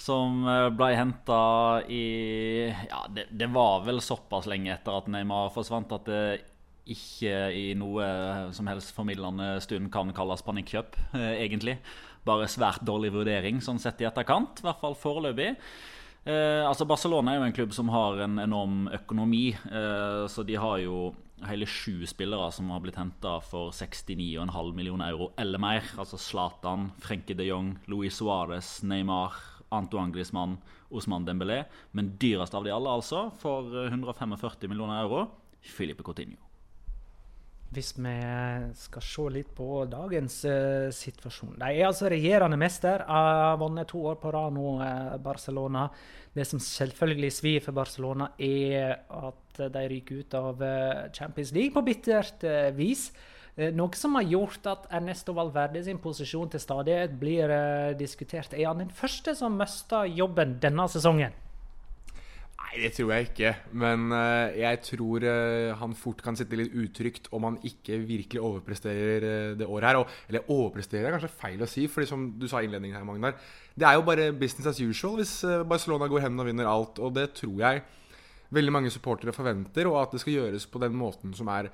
Som 0.00 0.42
eh, 0.50 0.66
ble 0.74 0.92
henta 0.98 1.42
i 1.86 2.04
Ja, 2.70 3.04
det, 3.10 3.28
det, 3.30 3.50
var 3.54 3.84
vel 3.86 4.02
såpass 4.02 4.46
lenge 4.50 4.72
etter 4.74 4.98
at 4.98 5.10
Neymar 5.10 5.50
forsvant 5.54 5.90
at 5.94 6.06
det 6.06 6.22
ikke 6.88 7.34
i 7.54 7.66
noe 7.78 8.06
som 8.56 8.68
helst 8.70 8.94
formidlende 8.96 9.58
stund 9.64 9.90
kan 9.92 10.12
kalles 10.16 10.44
panikkjøp, 10.46 10.96
eh, 11.14 11.44
egentlig. 11.44 11.78
Bare 12.26 12.48
svært 12.50 12.84
dårlig 12.84 13.12
vurdering 13.14 13.60
sånn 13.64 13.80
sett 13.80 14.00
i 14.00 14.08
etterkant, 14.08 14.60
i 14.60 14.68
hvert 14.68 14.80
fall 14.80 14.96
foreløpig. 14.98 15.56
Eh, 16.28 16.66
altså 16.68 16.84
Barcelona 16.84 17.32
er 17.32 17.40
jo 17.40 17.46
en 17.48 17.56
klubb 17.56 17.72
som 17.72 17.88
har 17.88 18.20
en 18.26 18.38
enorm 18.42 18.88
økonomi. 18.92 19.54
Eh, 19.54 20.26
så 20.28 20.44
de 20.44 20.58
har 20.60 20.78
jo 20.82 21.14
hele 21.48 21.64
sju 21.64 22.04
spillere 22.08 22.50
som 22.52 22.68
har 22.70 22.82
blitt 22.84 22.98
henta 23.00 23.38
for 23.40 23.72
69,5 23.72 24.74
millioner 24.76 25.14
euro 25.14 25.30
eller 25.40 25.58
mer. 25.58 25.86
Altså 25.96 26.20
Zlatan, 26.20 26.90
Frenke 27.00 27.36
de 27.36 27.48
Jong, 27.48 27.78
Luis 27.88 28.20
Suárez, 28.20 28.82
Neymar, 28.84 29.38
Antoine 29.72 30.12
Griezmann, 30.12 30.58
Osman 30.90 31.24
Dembélé. 31.24 31.64
Men 31.92 32.16
dyrest 32.20 32.54
av 32.54 32.64
de 32.64 32.74
alle, 32.74 32.90
altså, 32.90 33.30
for 33.40 33.86
145 33.86 34.68
millioner 34.68 35.00
euro, 35.04 35.28
Filipe 35.62 36.04
Coutinho. 36.04 36.49
Hvis 37.70 37.92
vi 38.02 38.12
skal 38.74 39.04
se 39.06 39.24
litt 39.30 39.50
på 39.54 39.84
dagens 39.90 40.40
uh, 40.48 40.90
situasjon. 40.94 41.54
De 41.60 41.68
er 41.70 41.86
altså 41.86 42.08
regjerende 42.10 42.58
mester. 42.58 43.04
Har 43.06 43.58
vunnet 43.60 43.90
to 43.92 44.02
år 44.10 44.16
på 44.18 44.32
rad 44.34 44.56
nå, 44.56 44.72
uh, 44.82 45.18
Barcelona. 45.22 45.86
Det 46.34 46.46
som 46.46 46.62
selvfølgelig 46.62 47.30
svir 47.34 47.62
for 47.62 47.76
Barcelona, 47.76 48.32
er 48.38 48.96
at 49.06 49.60
de 49.70 49.84
ryker 49.92 50.24
ut 50.24 50.34
av 50.38 50.62
uh, 50.62 51.04
Champions 51.14 51.52
League 51.54 51.74
på 51.74 51.84
bittert 51.86 52.42
vis. 52.74 53.10
Noe 53.76 53.98
som 53.98 54.14
har 54.16 54.24
gjort 54.24 54.66
at 54.70 54.86
Ernesto 54.94 55.34
Valverde 55.36 55.82
sin 55.84 55.98
posisjon 56.00 56.48
til 56.48 56.62
stadighet 56.62 57.16
blir 57.20 57.50
diskutert. 57.98 58.54
Er 58.54 58.70
han 58.70 58.86
den 58.86 58.94
første 58.94 59.34
som 59.36 59.58
mister 59.58 60.06
jobben 60.08 60.54
denne 60.62 60.86
sesongen? 60.88 61.34
Nei, 62.70 62.84
det 62.84 62.92
tror 62.94 63.08
jeg 63.10 63.26
ikke. 63.26 63.50
Men 63.82 64.12
uh, 64.14 64.46
jeg 64.54 64.78
tror 64.86 65.24
uh, 65.26 65.72
han 65.80 65.94
fort 65.98 66.20
kan 66.22 66.36
sitte 66.38 66.54
litt 66.54 66.74
utrygt 66.78 67.26
om 67.34 67.48
han 67.48 67.56
ikke 67.66 67.98
virkelig 68.06 68.42
overpresterer 68.46 69.26
uh, 69.26 69.56
det 69.58 69.66
året 69.66 69.88
her. 69.88 69.98
Og, 69.98 70.12
eller 70.30 70.52
overpresterer 70.54 71.08
er 71.08 71.16
kanskje 71.16 71.32
feil 71.34 71.64
å 71.66 71.70
si, 71.70 71.88
fordi 71.90 72.06
som 72.12 72.28
du 72.38 72.46
sa 72.46 72.62
i 72.62 72.68
innledningen 72.68 73.00
her, 73.00 73.08
Magnar 73.08 73.34
Det 73.74 73.88
er 73.88 73.98
jo 73.98 74.06
bare 74.06 74.30
business 74.30 74.70
as 74.70 74.78
usual 74.78 75.18
hvis 75.18 75.40
Barcelona 75.66 76.06
går 76.10 76.28
hen 76.28 76.38
og 76.38 76.46
vinner 76.46 76.70
alt. 76.70 77.02
Og 77.02 77.16
det 77.18 77.32
tror 77.40 77.58
jeg 77.58 77.82
veldig 78.54 78.76
mange 78.78 78.94
supportere 78.94 79.34
forventer, 79.34 79.90
og 79.90 80.04
at 80.04 80.14
det 80.14 80.22
skal 80.22 80.38
gjøres 80.38 80.70
på 80.70 80.82
den 80.82 80.94
måten 80.98 81.34
som 81.34 81.50
er 81.50 81.72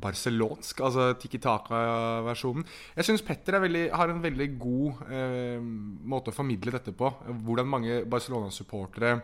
barcelonsk, 0.00 0.78
altså 0.80 1.10
Tiki 1.20 1.36
Taka-versjonen. 1.44 2.64
Jeg 2.96 3.04
syns 3.04 3.24
Petter 3.24 3.58
veldig, 3.60 3.82
har 3.92 4.08
en 4.08 4.22
veldig 4.24 4.46
god 4.56 5.02
måte 6.08 6.32
å 6.32 6.36
formidle 6.36 6.72
dette 6.72 6.96
på. 6.96 7.10
Hvordan 7.44 7.68
mange 7.68 8.00
Barcelona-supportere 8.08 9.18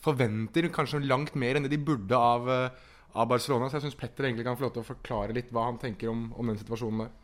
forventer 0.00 0.68
kanskje 0.72 1.02
langt 1.04 1.34
mer 1.38 1.56
enn 1.58 1.66
det 1.66 1.74
de 1.74 1.80
burde 1.82 2.16
av, 2.16 2.48
eh, 2.50 2.70
av 3.14 3.28
Barcelona. 3.28 3.68
Så 3.68 3.78
jeg 3.78 3.88
syns 3.88 3.98
Petter 4.00 4.24
egentlig 4.24 4.44
kan 4.44 4.56
få 4.56 4.68
lov 4.68 4.74
til 4.76 4.84
å 4.84 4.92
forklare 4.94 5.34
litt 5.36 5.52
hva 5.52 5.68
han 5.68 5.78
tenker 5.78 6.08
om, 6.08 6.32
om 6.36 6.46
den 6.46 6.60
situasjonen 6.60 7.04
der. 7.04 7.18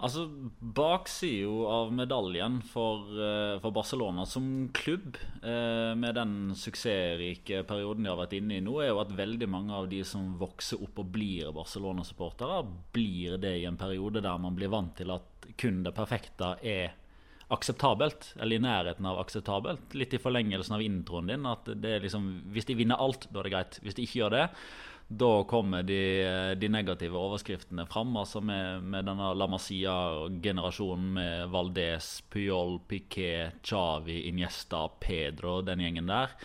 Altså, 0.00 0.22
Baksida 0.60 1.66
av 1.68 1.90
medaljen 1.92 2.62
for, 2.64 3.04
uh, 3.12 3.58
for, 3.60 3.70
Barcelona 3.76 4.24
som 4.24 4.70
klubb, 4.72 5.18
uh, 5.44 5.92
med 5.92 6.16
den 6.16 6.54
suksessrike 6.56 7.60
perioden 7.68 8.06
de 8.06 8.08
har 8.08 8.16
vært 8.16 8.38
inne 8.38 8.56
i 8.56 8.62
nå, 8.64 8.78
er 8.80 8.94
jo 8.94 9.02
at 9.02 9.12
veldig 9.12 9.48
mange 9.52 9.76
av 9.76 9.90
de 9.92 10.00
som 10.08 10.38
vokser 10.40 10.80
opp 10.80 11.02
og 11.04 11.12
blir 11.12 11.52
Barcelona-supportere, 11.52 12.62
blir 12.96 13.36
det 13.42 13.58
i 13.60 13.68
en 13.68 13.76
periode 13.76 14.24
der 14.24 14.40
man 14.40 14.56
blir 14.56 14.72
vant 14.72 14.96
til 14.96 15.12
at 15.12 15.50
kun 15.60 15.82
det 15.84 15.92
perfekte 15.92 16.54
er 16.64 16.96
akseptabelt, 17.50 18.34
eller 18.40 18.56
i 18.56 18.62
nærheten 18.62 19.06
av 19.10 19.18
akseptabelt. 19.22 19.96
Litt 19.98 20.14
i 20.14 20.22
forlengelsen 20.22 20.76
av 20.76 20.84
introen 20.84 21.32
din. 21.32 21.48
At 21.50 21.66
det 21.66 21.96
er 21.96 22.04
liksom, 22.04 22.28
hvis 22.54 22.68
de 22.68 22.78
vinner 22.78 23.00
alt, 23.02 23.26
da 23.30 23.42
er 23.42 23.48
det 23.48 23.52
greit. 23.56 23.80
Hvis 23.84 23.98
de 23.98 24.06
ikke 24.06 24.22
gjør 24.22 24.36
det, 24.36 24.46
da 25.10 25.30
kommer 25.50 25.82
de, 25.82 26.00
de 26.54 26.68
negative 26.70 27.18
overskriftene 27.18 27.86
fram. 27.90 28.14
Altså 28.20 28.42
med, 28.44 28.86
med 28.92 29.08
denne 29.10 29.32
La 29.34 29.48
Masia-generasjonen 29.50 31.12
med 31.16 31.50
Valdez, 31.50 32.12
Puyol, 32.30 32.78
Piquet, 32.86 33.58
Chavi, 33.66 34.22
Iniesta, 34.30 34.86
Pedro, 35.02 35.58
den 35.66 35.82
gjengen 35.82 36.10
der. 36.10 36.36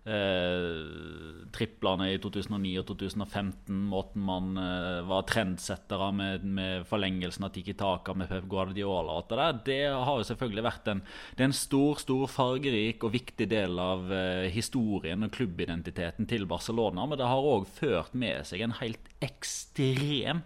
Eh, 0.00 1.44
triplene 1.52 2.06
i 2.14 2.16
2009 2.24 2.70
og 2.80 2.86
2015, 2.88 3.82
måten 3.90 4.22
man 4.24 4.54
eh, 4.56 5.02
var 5.04 5.26
trendsettere 5.28 6.06
med, 6.16 6.46
med, 6.56 6.86
forlengelsen 6.88 7.44
av 7.44 7.52
Tiki 7.52 7.74
Taka 7.76 8.14
med 8.16 8.30
Pep 8.30 8.46
Guardiola 8.48 9.18
og 9.18 9.34
alt 9.34 9.34
det 9.34 9.50
det 9.68 9.78
har 9.92 10.16
jo 10.16 10.24
selvfølgelig 10.24 10.64
vært 10.64 10.88
en, 10.88 11.04
det 11.36 11.44
er 11.44 11.50
en 11.50 11.58
stor, 11.58 12.00
stor, 12.00 12.24
fargerik 12.32 13.04
og 13.04 13.12
viktig 13.12 13.50
del 13.52 13.76
av 13.76 14.08
eh, 14.08 14.48
historien 14.54 15.28
og 15.28 15.36
klubbidentiteten 15.36 16.30
til 16.30 16.48
Barcelona. 16.48 17.04
Men 17.04 17.20
det 17.20 17.28
har 17.28 17.52
òg 17.52 17.68
ført 17.68 18.16
med 18.16 18.48
seg 18.48 18.64
en 18.64 18.78
helt 18.80 19.12
ekstrem 19.20 20.44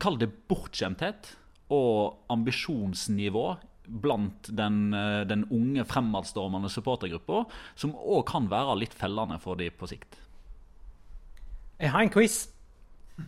Kall 0.00 0.16
det 0.16 0.30
bortskjemthet 0.48 1.34
og 1.72 2.22
ambisjonsnivå 2.32 3.46
blant 3.86 4.48
den, 4.56 4.94
eh, 4.94 5.20
den 5.26 5.44
unge, 5.50 5.84
fremadstormende 5.84 6.70
supportergruppa, 6.70 7.44
som 7.74 7.94
òg 7.94 8.26
kan 8.26 8.48
være 8.50 8.78
litt 8.78 8.94
fellende 8.94 9.38
for 9.42 9.56
de 9.56 9.70
på 9.70 9.88
sikt. 9.90 10.18
Jeg 11.80 11.90
har 11.90 12.02
en 12.02 12.10
quiz. 12.10 12.48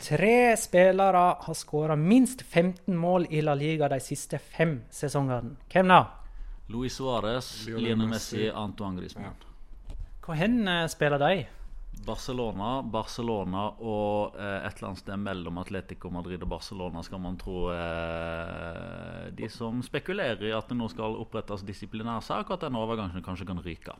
Tre 0.01 0.55
spillere 0.57 1.23
har 1.41 1.55
skåra 1.55 1.95
minst 1.95 2.41
15 2.41 2.95
mål 2.97 3.27
i 3.29 3.41
La 3.41 3.53
Liga 3.53 3.87
de 3.91 3.99
siste 3.99 4.39
fem 4.39 4.81
sesongene. 4.91 5.55
Hvem 5.71 5.91
da? 5.91 6.05
Luis 6.67 6.95
Suárez, 6.97 7.67
Lionel 7.67 8.07
Messi, 8.07 8.49
Antoine 8.49 8.97
Griezmann. 8.97 9.35
Ja. 9.35 9.95
Hvor 10.25 10.33
hen 10.39 10.67
eh, 10.67 10.87
spiller 10.89 11.21
de? 11.21 11.45
Barcelona, 12.05 12.81
Barcelona 12.81 13.67
og 13.79 14.35
eh, 14.39 14.65
et 14.65 14.77
eller 14.77 14.89
annet 14.89 15.01
sted 15.03 15.21
mellom 15.21 15.59
Atletico 15.61 16.09
Madrid 16.13 16.41
og 16.43 16.49
Barcelona 16.49 17.03
skal 17.05 17.21
man 17.21 17.37
tro 17.39 17.69
eh, 17.73 18.74
de 19.37 19.49
som 19.51 19.81
spekulerer 19.85 20.43
i 20.47 20.53
at 20.55 20.69
det 20.71 20.77
nå 20.79 20.87
skal 20.91 21.17
opprettes 21.19 21.65
disiplinærsak, 21.67 22.49
og 22.49 22.57
at 22.57 22.67
den 22.67 22.79
overgangen 22.79 23.25
kanskje 23.25 23.47
kan 23.49 23.61
ryke. 23.63 23.97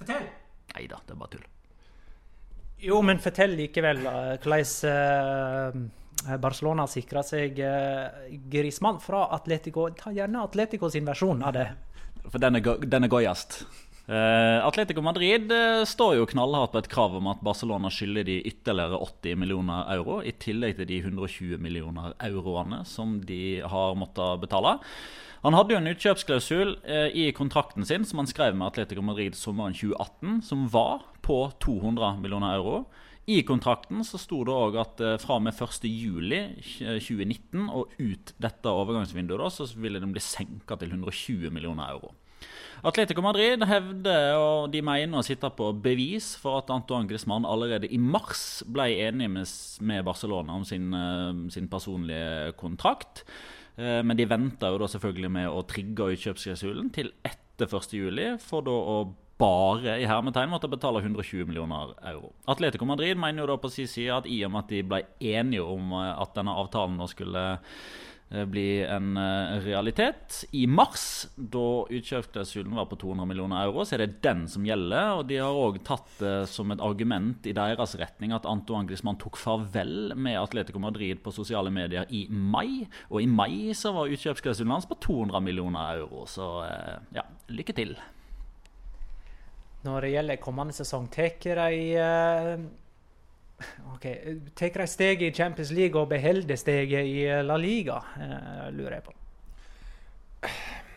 Fortell! 0.00 0.30
Nei 0.74 0.86
da, 0.90 0.98
det 1.04 1.14
er 1.14 1.20
bare 1.20 1.34
tull. 1.36 1.50
Jo, 2.84 2.98
men 3.06 3.20
fortell 3.22 3.54
likevel 3.56 4.02
hvordan 4.04 4.54
eh, 4.90 6.38
Barcelona 6.40 6.86
sikra 6.90 7.22
seg 7.24 7.60
eh, 7.62 8.28
Grismann 8.50 9.00
fra 9.00 9.28
Atletico. 9.36 9.86
Ta 9.96 10.12
gjerne 10.12 10.42
Atletico 10.44 10.90
sin 10.92 11.06
versjon 11.08 11.44
av 11.44 11.54
det. 11.56 11.68
For 12.24 12.40
den 12.42 12.58
er, 12.58 12.84
den 12.88 13.06
er 13.06 13.12
gøyest. 13.12 13.62
Uh, 14.04 14.60
Atletico 14.60 15.00
Madrid 15.00 15.48
uh, 15.48 15.80
står 15.88 16.18
jo 16.18 16.26
knallhardt 16.28 16.74
på 16.74 16.80
et 16.82 16.90
krav 16.92 17.14
om 17.16 17.24
at 17.30 17.40
Barcelona 17.40 17.88
skylder 17.88 18.26
de 18.28 18.34
ytterligere 18.50 18.98
80 19.00 19.38
millioner 19.40 19.86
euro, 19.94 20.18
i 20.20 20.34
tillegg 20.36 20.76
til 20.76 20.84
de 20.90 20.98
120 21.00 21.56
millioner 21.56 22.12
euroene 22.26 22.82
som 22.84 23.22
de 23.24 23.64
har 23.64 23.96
måttet 23.96 24.42
betale. 24.42 24.76
Han 25.44 25.54
hadde 25.56 25.72
jo 25.72 25.78
en 25.80 25.88
utkjøpsklausul 25.88 26.76
uh, 26.84 27.08
i 27.16 27.32
kontrakten 27.32 27.80
sin 27.88 28.04
som 28.04 28.20
han 28.20 28.28
skrev 28.28 28.52
med 28.52 28.68
Atletico 28.68 29.00
Madrid 29.00 29.32
sommeren 29.40 29.72
2018, 29.72 30.44
som 30.50 30.68
var 30.68 31.08
på 31.24 31.48
200 31.64 32.20
millioner 32.20 32.52
euro. 32.58 32.84
I 33.24 33.40
kontrakten 33.48 34.04
så 34.04 34.20
sto 34.20 34.44
det 34.44 34.52
òg 34.52 34.76
at 34.82 35.00
fra 35.22 35.38
og 35.38 35.42
med 35.46 35.56
1.7.2019 35.56 37.72
og 37.72 37.88
ut 37.96 38.34
dette 38.36 38.68
overgangsvinduet 38.68 39.40
da, 39.40 39.48
så 39.48 39.64
ville 39.80 39.96
den 40.02 40.12
bli 40.12 40.20
senka 40.20 40.76
til 40.76 40.92
120 40.92 41.48
millioner 41.48 41.88
euro. 41.96 42.12
Atletico 42.84 43.22
Madrid 43.24 43.62
hevder 43.64 44.34
og 44.36 44.72
de 44.72 44.82
mener 44.84 45.20
å 45.20 45.24
sitte 45.24 45.48
på 45.56 45.70
bevis 45.80 46.34
for 46.36 46.60
at 46.60 46.72
Antoine 46.74 47.08
Griezmann 47.08 47.46
allerede 47.48 47.88
i 47.88 47.96
mars 47.96 48.62
ble 48.68 48.90
enig 49.06 49.30
med, 49.32 50.04
Barcelona 50.04 50.58
om 50.58 50.66
sin, 50.68 50.92
eh, 50.92 51.48
sin 51.54 51.68
personlige 51.72 52.52
kontrakt. 52.60 53.24
Eh, 53.76 54.02
men 54.02 54.16
de 54.16 54.28
venta 54.28 54.68
jo 54.70 54.78
da 54.78 54.90
selvfølgelig 54.90 55.30
med 55.30 55.48
å 55.48 55.64
trigge 55.66 56.12
utkjøpsklausulen 56.12 56.92
til 56.92 57.10
etter 57.24 57.70
1.7, 57.70 58.38
for 58.42 58.66
da 58.66 58.74
å 58.74 58.98
bare 59.38 59.96
i 59.98 60.06
hermetegn 60.06 60.50
måtte 60.52 60.70
betale 60.70 61.00
120 61.02 61.48
millioner 61.48 61.94
euro. 62.06 62.32
Atletico 62.46 62.86
Madrid 62.86 63.18
mener 63.18 63.42
jo 63.42 63.50
da 63.50 63.56
på 63.58 63.70
sin 63.72 63.88
side 63.90 64.14
at 64.14 64.28
i 64.30 64.44
og 64.46 64.52
med 64.54 64.64
at 64.64 64.74
de 64.74 64.82
ble 64.86 65.00
enige 65.18 65.64
om 65.64 65.94
eh, 65.98 66.12
at 66.12 66.36
denne 66.36 66.54
avtalen 66.54 66.98
nå 67.00 67.08
skulle 67.10 67.44
bli 68.50 68.82
en 68.82 69.16
eh, 69.20 69.58
realitet. 69.64 70.40
I 70.56 70.64
mars, 70.66 71.26
da 71.36 71.84
utkjøpsklausulen 71.86 72.74
var 72.74 72.88
på 72.90 72.98
200 73.00 73.28
millioner 73.30 73.62
euro, 73.66 73.84
så 73.86 73.96
er 73.96 74.04
det 74.04 74.22
den 74.24 74.44
som 74.50 74.66
gjelder. 74.66 75.20
og 75.20 75.28
De 75.30 75.38
har 75.42 75.54
òg 75.54 75.78
tatt 75.86 76.16
det 76.18 76.34
som 76.50 76.74
et 76.74 76.82
argument 76.84 77.46
i 77.46 77.54
deres 77.56 77.94
retning 78.00 78.34
at 78.34 78.48
Antoine 78.50 78.88
Griezmann 78.90 79.20
tok 79.22 79.38
farvel 79.40 80.16
med 80.18 80.40
Atletico 80.40 80.82
Madrid 80.82 81.22
på 81.24 81.34
sosiale 81.34 81.72
medier 81.74 82.10
i 82.10 82.26
mai. 82.28 82.84
Og 83.10 83.22
i 83.22 83.30
mai 83.30 83.72
så 83.78 83.94
var 83.94 84.12
utkjøpsklausulen 84.12 84.74
hans 84.74 84.90
på 84.90 84.98
200 85.06 85.44
millioner 85.44 86.00
euro. 86.00 86.26
Så 86.30 86.50
eh, 86.66 86.98
ja, 87.20 87.28
lykke 87.54 87.76
til. 87.76 87.94
Når 89.84 90.00
det 90.00 90.14
gjelder 90.14 90.40
kommende 90.40 90.74
sesong, 90.74 91.10
tar 91.12 91.36
de 91.60 92.72
Ok, 93.94 94.06
Tar 94.58 94.80
de 94.82 94.86
steget 94.90 95.28
i 95.28 95.34
Champions 95.34 95.70
League 95.72 96.00
og 96.00 96.08
beholder 96.10 96.58
steget 96.58 97.06
i 97.06 97.24
La 97.46 97.56
Liga, 97.60 98.00
uh, 98.18 98.68
lurer 98.74 98.98
jeg 98.98 99.06
på. 99.06 99.14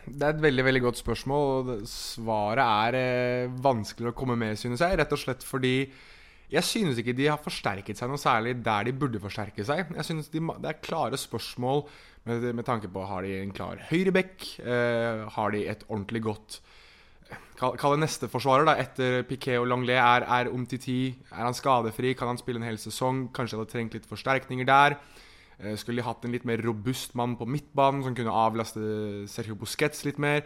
Det 0.08 0.24
er 0.24 0.34
et 0.34 0.42
veldig 0.42 0.64
veldig 0.64 0.82
godt 0.82 1.00
spørsmål. 1.00 1.72
Svaret 1.88 2.62
er 2.64 2.96
eh, 2.98 3.56
vanskelig 3.62 4.12
å 4.12 4.16
komme 4.16 4.38
med, 4.40 4.56
synes 4.60 4.82
jeg. 4.84 4.96
Rett 4.98 5.12
og 5.14 5.20
slett 5.20 5.44
fordi 5.44 5.74
jeg 6.48 6.64
synes 6.64 7.00
ikke 7.00 7.12
de 7.16 7.26
har 7.28 7.40
forsterket 7.44 7.98
seg 7.98 8.08
noe 8.08 8.20
særlig 8.20 8.54
der 8.64 8.88
de 8.88 8.94
burde 8.96 9.20
forsterke 9.20 9.66
seg. 9.68 9.90
Jeg 9.98 10.08
synes 10.08 10.30
de, 10.32 10.40
Det 10.40 10.70
er 10.70 10.80
klare 10.80 11.20
spørsmål 11.20 11.84
med, 12.28 12.48
med 12.56 12.64
tanke 12.64 12.88
på 12.92 13.04
har 13.04 13.26
de 13.26 13.34
en 13.42 13.52
klar 13.52 13.82
høyrebekk. 13.90 14.46
Eh, 14.64 15.26
har 15.34 15.52
de 15.52 15.66
et 15.68 15.84
ordentlig 15.88 16.24
godt 16.30 16.60
Kall 17.58 17.96
det 17.96 18.04
neste 18.04 18.28
forsvarer 18.30 18.68
da, 18.68 18.76
etter 18.78 19.24
Piquet 19.26 19.58
og 19.58 19.66
Longlet. 19.66 19.98
er, 19.98 20.22
er 20.22 20.50
Omtiti 20.54 21.16
Er 21.32 21.42
han 21.48 21.56
skadefri? 21.56 22.14
Kan 22.14 22.30
han 22.30 22.38
spille 22.38 22.60
en 22.62 22.68
hel 22.68 22.78
sesong? 22.78 23.28
Kanskje 23.34 23.58
hadde 23.58 23.72
trengt 23.72 23.96
litt 23.96 24.06
forsterkninger 24.06 24.68
der. 24.68 24.98
Eh, 25.58 25.74
skulle 25.74 25.98
de 25.98 26.06
hatt 26.06 26.24
en 26.24 26.34
litt 26.34 26.46
mer 26.46 26.62
robust 26.62 27.16
mann 27.18 27.34
på 27.36 27.48
midtbanen 27.50 28.04
som 28.06 28.14
kunne 28.14 28.34
avlaste 28.44 29.26
Sergio 29.26 29.58
Busquets 29.58 30.04
litt 30.06 30.22
mer? 30.22 30.44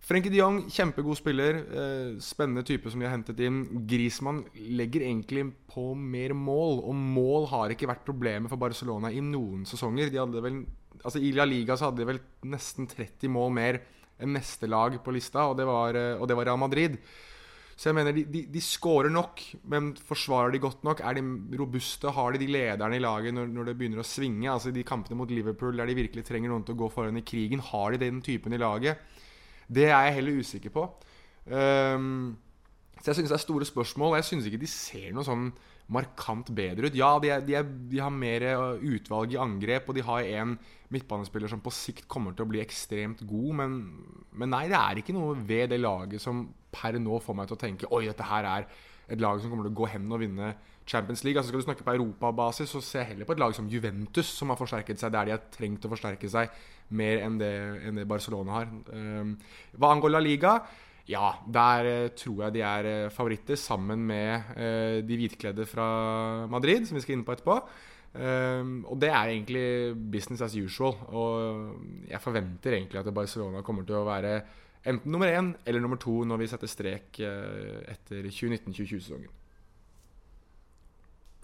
Frenkie 0.00 0.32
de 0.32 0.40
Jong, 0.40 0.62
kjempegod 0.72 1.18
spiller. 1.18 1.60
Eh, 1.60 2.16
spennende 2.24 2.64
type 2.64 2.88
som 2.88 3.02
de 3.02 3.04
har 3.04 3.12
hentet 3.12 3.40
inn. 3.44 3.84
Griezmann 3.84 4.46
legger 4.56 5.04
egentlig 5.04 5.44
på 5.68 5.90
mer 5.92 6.32
mål, 6.32 6.80
og 6.88 6.96
mål 6.96 7.50
har 7.52 7.76
ikke 7.76 7.90
vært 7.90 8.06
problemet 8.08 8.48
for 8.48 8.56
Barcelona 8.56 9.12
i 9.12 9.20
noen 9.20 9.68
sesonger. 9.68 10.08
De 10.08 10.22
hadde 10.22 10.40
vel, 10.40 10.62
altså 11.04 11.20
I 11.20 11.34
La 11.36 11.44
Liga 11.44 11.76
så 11.76 11.90
hadde 11.90 12.00
de 12.00 12.12
vel 12.14 12.22
nesten 12.48 12.88
30 12.88 13.28
mål 13.28 13.52
mer 13.60 13.82
enn 14.20 14.34
neste 14.36 14.68
lag 14.70 14.96
på 15.02 15.14
lista, 15.14 15.48
og 15.50 15.58
det 15.58 15.66
var, 15.68 15.96
eh, 15.98 16.14
og 16.20 16.28
det 16.28 16.36
var 16.38 16.48
Real 16.48 16.60
Madrid. 16.60 16.96
Så 17.80 17.88
jeg 17.88 17.96
mener, 17.96 18.12
de, 18.12 18.26
de, 18.28 18.42
de 18.52 18.60
scorer 18.60 19.08
nok, 19.08 19.40
men 19.72 19.94
forsvarer 19.96 20.52
de 20.52 20.60
godt 20.60 20.82
nok? 20.84 21.00
Er 21.00 21.16
de 21.16 21.22
robuste? 21.56 22.10
Har 22.12 22.34
de 22.34 22.42
de 22.42 22.50
lederne 22.52 22.98
i 22.98 23.00
laget 23.00 23.32
når, 23.32 23.48
når 23.48 23.70
det 23.70 23.74
begynner 23.80 24.02
å 24.02 24.04
svinge? 24.04 24.50
Altså 24.52 24.68
De 24.74 24.84
kampene 24.84 25.16
mot 25.16 25.32
Liverpool 25.32 25.80
der 25.80 25.88
de 25.88 25.96
virkelig 25.96 26.26
trenger 26.28 26.52
noen 26.52 26.66
til 26.68 26.76
å 26.76 26.82
gå 26.82 26.90
foran 26.92 27.16
i 27.16 27.24
krigen, 27.24 27.64
har 27.70 27.94
de 27.94 28.02
den 28.02 28.20
typen 28.20 28.52
i 28.52 28.60
laget? 28.60 29.00
Det 29.64 29.86
er 29.88 30.10
jeg 30.10 30.18
heller 30.18 30.44
usikker 30.44 30.74
på. 30.74 30.84
Um, 31.48 32.36
så 33.00 33.14
jeg 33.14 33.20
synes 33.22 33.32
det 33.32 33.38
er 33.38 33.44
store 33.46 33.64
spørsmål. 33.64 34.18
Jeg 34.18 34.28
synes 34.28 34.50
ikke 34.50 34.60
de 34.60 34.68
ser 34.68 35.14
noe 35.16 35.24
sånn 35.24 35.48
markant 35.90 36.50
bedre 36.54 36.88
ut. 36.88 36.98
Ja, 36.98 37.14
de, 37.22 37.32
er, 37.34 37.42
de, 37.44 37.56
er, 37.58 37.66
de 37.90 38.02
har 38.02 38.12
mer 38.14 38.46
eh, 38.46 38.84
utvalg 38.94 39.34
i 39.34 39.40
angrep, 39.40 39.90
og 39.90 39.98
de 39.98 40.06
har 40.06 40.28
en 40.40 40.54
midtbanespiller 40.90 41.50
som 41.50 41.62
på 41.62 41.72
sikt 41.74 42.08
kommer 42.10 42.34
til 42.34 42.46
å 42.46 42.50
bli 42.50 42.62
ekstremt 42.62 43.22
god, 43.26 43.50
men, 43.62 43.76
men, 44.32 44.52
nei, 44.54 44.64
det 44.70 44.78
er 44.78 45.02
ikke 45.02 45.14
noe 45.14 45.36
ved 45.46 45.70
det 45.74 45.80
laget 45.82 46.22
som 46.22 46.48
per 46.70 46.98
nå 47.02 47.18
får 47.22 47.36
meg 47.38 47.50
til 47.50 47.58
å 47.58 47.60
tenke 47.60 47.90
Oi, 47.94 48.04
dette 48.06 48.26
her 48.26 48.46
er 48.46 48.66
et 49.10 49.22
lag 49.22 49.40
som 49.42 49.50
kommer 49.50 49.66
til 49.66 49.74
å 49.74 49.80
gå 49.80 49.88
hen 49.90 50.10
og 50.10 50.20
vinne 50.22 50.52
Champions 50.90 51.22
League. 51.26 51.38
Altså 51.38 51.50
Skal 51.50 51.62
du 51.62 51.66
snakke 51.66 51.86
på 51.86 51.94
europabasis, 51.94 52.70
så 52.70 52.82
ser 52.82 53.02
jeg 53.02 53.12
heller 53.12 53.28
på 53.28 53.34
et 53.34 53.42
lag 53.42 53.54
som 53.54 53.70
Juventus, 53.70 54.30
som 54.34 54.50
har 54.50 54.58
forsterket 54.58 55.02
seg 55.02 55.14
der 55.14 55.26
de 55.26 55.34
har 55.34 55.48
trengt 55.54 55.86
å 55.86 55.90
forsterke 55.90 56.30
seg 56.30 56.54
mer 56.98 57.22
enn 57.24 57.38
det, 57.38 57.50
enn 57.86 57.98
det 57.98 58.06
Barcelona 58.10 58.60
har. 58.60 58.70
Um, 58.94 59.34
hva 59.78 59.92
angår 59.94 60.14
La 60.14 60.22
Liga 60.22 60.54
ja, 61.10 61.30
der 61.46 61.88
uh, 61.88 62.10
tror 62.14 62.44
jeg 62.46 62.54
de 62.54 62.62
er 62.66 62.88
uh, 62.88 63.12
favoritter, 63.12 63.58
sammen 63.58 64.04
med 64.06 64.52
uh, 64.56 65.00
de 65.06 65.18
hvitkledde 65.18 65.66
fra 65.66 66.46
Madrid, 66.50 66.86
som 66.86 66.98
vi 66.98 67.04
skal 67.04 67.18
inn 67.18 67.26
på 67.26 67.34
etterpå. 67.34 67.58
Um, 68.10 68.80
og 68.90 68.98
det 69.02 69.10
er 69.10 69.30
egentlig 69.30 69.66
business 70.12 70.42
as 70.42 70.56
usual. 70.58 70.96
Og 71.14 72.06
jeg 72.10 72.22
forventer 72.22 72.78
egentlig 72.78 73.02
at 73.02 73.14
Barcelona 73.14 73.62
kommer 73.66 73.86
til 73.86 74.00
å 74.00 74.06
være 74.08 74.40
enten 74.86 75.12
nummer 75.12 75.28
én 75.28 75.52
eller 75.66 75.82
nummer 75.82 76.00
to 76.00 76.22
når 76.24 76.40
vi 76.40 76.48
setter 76.50 76.70
strek 76.70 77.20
etter 77.20 78.26
2019-2020-sesongen. 78.32 79.28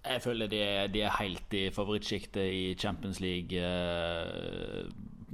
Jeg 0.07 0.23
føler 0.23 0.47
de 0.51 0.63
de 0.95 1.03
er 1.03 1.15
helt 1.19 1.55
i 1.59 1.65
favorittsjiktet 1.75 2.47
i 2.55 2.75
Champions 2.79 3.21
League. 3.21 3.63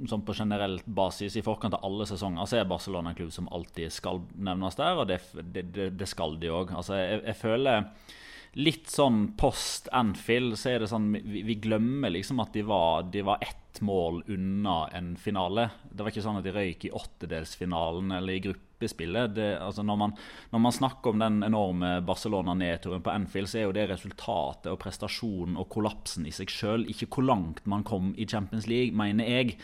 Eh, 0.03 0.09
sånn 0.09 0.25
på 0.25 0.35
generell 0.37 0.79
basis 0.85 1.37
i 1.37 1.43
forkant 1.45 1.75
av 1.77 1.85
alle 1.85 2.07
sesonger 2.09 2.47
så 2.49 2.59
er 2.59 2.69
Barcelona 2.69 3.11
en 3.11 3.17
klubb 3.17 3.31
som 3.33 3.49
alltid 3.51 3.91
skal 3.93 4.21
nevnes 4.35 4.75
der, 4.79 4.99
og 4.99 5.07
det, 5.07 5.21
det, 5.53 5.91
det 5.97 6.09
skal 6.09 6.37
de 6.39 6.51
òg. 6.51 6.73
Altså, 6.75 6.97
jeg, 6.99 7.23
jeg, 7.23 7.39
føler 7.39 7.87
litt 8.59 8.91
sånn 8.91 9.31
post 9.39 9.89
Anfield 9.95 10.59
så 10.61 10.75
er 10.75 10.83
det 10.83 10.91
sånn 10.91 11.09
vi, 11.15 11.41
vi 11.47 11.57
glemmer 11.57 12.13
liksom 12.13 12.43
at 12.43 12.53
de 12.53 12.61
var, 12.67 13.07
de 13.09 13.23
var 13.25 13.41
ett 13.41 13.81
mål 13.81 14.21
unna 14.29 14.83
en 14.93 15.15
finale. 15.17 15.69
Det 15.89 16.03
var 16.03 16.13
ikke 16.13 16.25
sånn 16.25 16.37
at 16.39 16.45
de 16.45 16.53
røyk 16.53 16.85
i 16.85 16.93
åttedelsfinalen 16.93 18.13
eller 18.19 18.37
i 18.37 18.45
gruppe 18.45 18.73
gruppespillet. 18.83 19.35
Det, 19.35 19.59
altså 19.59 19.83
når, 19.83 19.95
man, 19.95 20.13
når, 20.51 20.59
man, 20.59 20.71
snakker 20.71 21.11
om 21.11 21.19
den 21.19 21.43
enorme 21.43 22.01
Barcelona-nedturen 22.01 23.01
på 23.03 23.11
Anfield, 23.11 23.49
så 23.49 23.57
er 23.59 23.63
jo 23.67 23.73
det 23.73 23.89
resultatet 23.89 24.71
og 24.71 24.79
prestasjonen 24.79 25.57
og 25.57 25.69
kollapsen 25.69 26.25
i 26.25 26.31
seg 26.31 26.49
sjøl. 26.49 26.85
Ikke 26.89 27.07
hvor 27.07 27.23
langt 27.23 27.65
man 27.65 27.83
kom 27.83 28.13
i 28.17 28.27
Champions 28.27 28.67
League, 28.67 28.95
mener 28.95 29.25
jeg. 29.25 29.57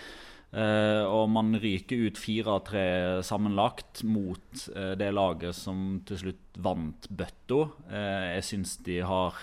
Uh, 0.50 1.06
og 1.06 1.28
man 1.30 1.54
ryker 1.62 2.08
ut 2.08 2.18
4-3 2.18 3.22
sammenlagt 3.28 4.02
mot 4.02 4.64
uh, 4.74 4.96
det 4.98 5.12
laget 5.14 5.54
som 5.54 6.00
til 6.10 6.24
slutt 6.24 6.58
vant 6.58 7.06
bøtta. 7.14 7.68
Uh, 7.86 8.26
jeg 8.34 8.48
syns 8.54 8.78
de 8.86 9.02
har 9.06 9.38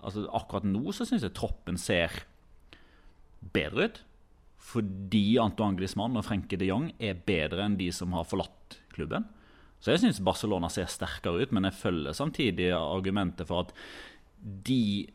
Altså 0.00 0.22
Akkurat 0.32 0.64
nå 0.64 0.94
så 0.96 1.04
syns 1.04 1.26
jeg 1.26 1.34
troppen 1.36 1.76
ser 1.76 2.22
bedre 3.52 3.88
ut. 3.88 3.98
Fordi 4.70 5.36
Antoine 5.42 5.76
Griezmann 5.76 6.16
og 6.16 6.24
Frenke 6.24 6.56
de 6.56 6.70
Jong 6.70 6.86
er 6.96 7.18
bedre 7.26 7.66
enn 7.66 7.76
de 7.76 7.90
som 7.92 8.14
har 8.16 8.24
forlatt 8.28 8.78
klubben. 8.94 9.26
Så 9.80 9.92
jeg 9.92 10.02
syns 10.02 10.22
Barcelona 10.24 10.68
ser 10.72 10.88
sterkere 10.92 11.44
ut, 11.44 11.52
men 11.56 11.68
jeg 11.68 11.76
følger 11.76 12.16
samtidig 12.16 12.70
argumentet 12.76 13.48
for 13.48 13.66
at 13.66 13.74
de 14.40 15.08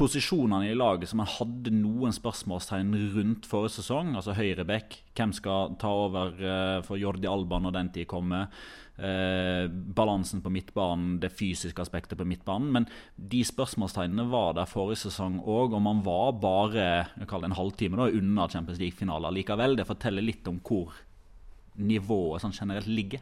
posisjonene 0.00 0.70
i 0.70 0.76
laget 0.76 1.10
som 1.10 1.20
man 1.20 1.28
hadde 1.28 1.72
noen 1.74 2.14
spørsmålstegn 2.16 2.92
rundt 3.14 3.48
forrige 3.48 3.76
sesong, 3.78 4.14
altså 4.16 4.34
høyreback, 4.38 4.96
hvem 5.18 5.34
skal 5.36 5.74
ta 5.80 5.90
over 6.06 6.36
uh, 6.40 6.78
for 6.86 7.00
Jordi 7.00 7.28
Alba 7.28 7.58
når 7.60 7.74
den 7.76 7.90
tid 7.96 8.08
kommer, 8.08 8.48
uh, 8.96 9.66
balansen 9.68 10.40
på 10.44 10.52
midtbanen, 10.54 11.18
det 11.20 11.32
fysiske 11.36 11.84
aspektet 11.84 12.20
på 12.20 12.28
midtbanen. 12.28 12.70
Men 12.78 12.88
de 13.16 13.42
spørsmålstegnene 13.44 14.24
var 14.32 14.54
der 14.56 14.70
forrige 14.70 15.02
sesong 15.04 15.42
òg, 15.44 15.76
og 15.76 15.84
man 15.84 16.00
var 16.06 16.32
bare 16.40 16.86
en 17.20 17.58
halvtime 17.58 18.00
da, 18.00 18.08
unna 18.08 18.48
Champions 18.48 18.80
League-finaler 18.80 19.36
likevel. 19.36 19.76
Det 19.76 19.88
forteller 19.88 20.24
litt 20.24 20.48
om 20.48 20.62
hvor 20.64 20.96
nivået 21.80 22.42
sånn 22.42 22.56
generelt 22.56 22.88
ligger. 22.88 23.20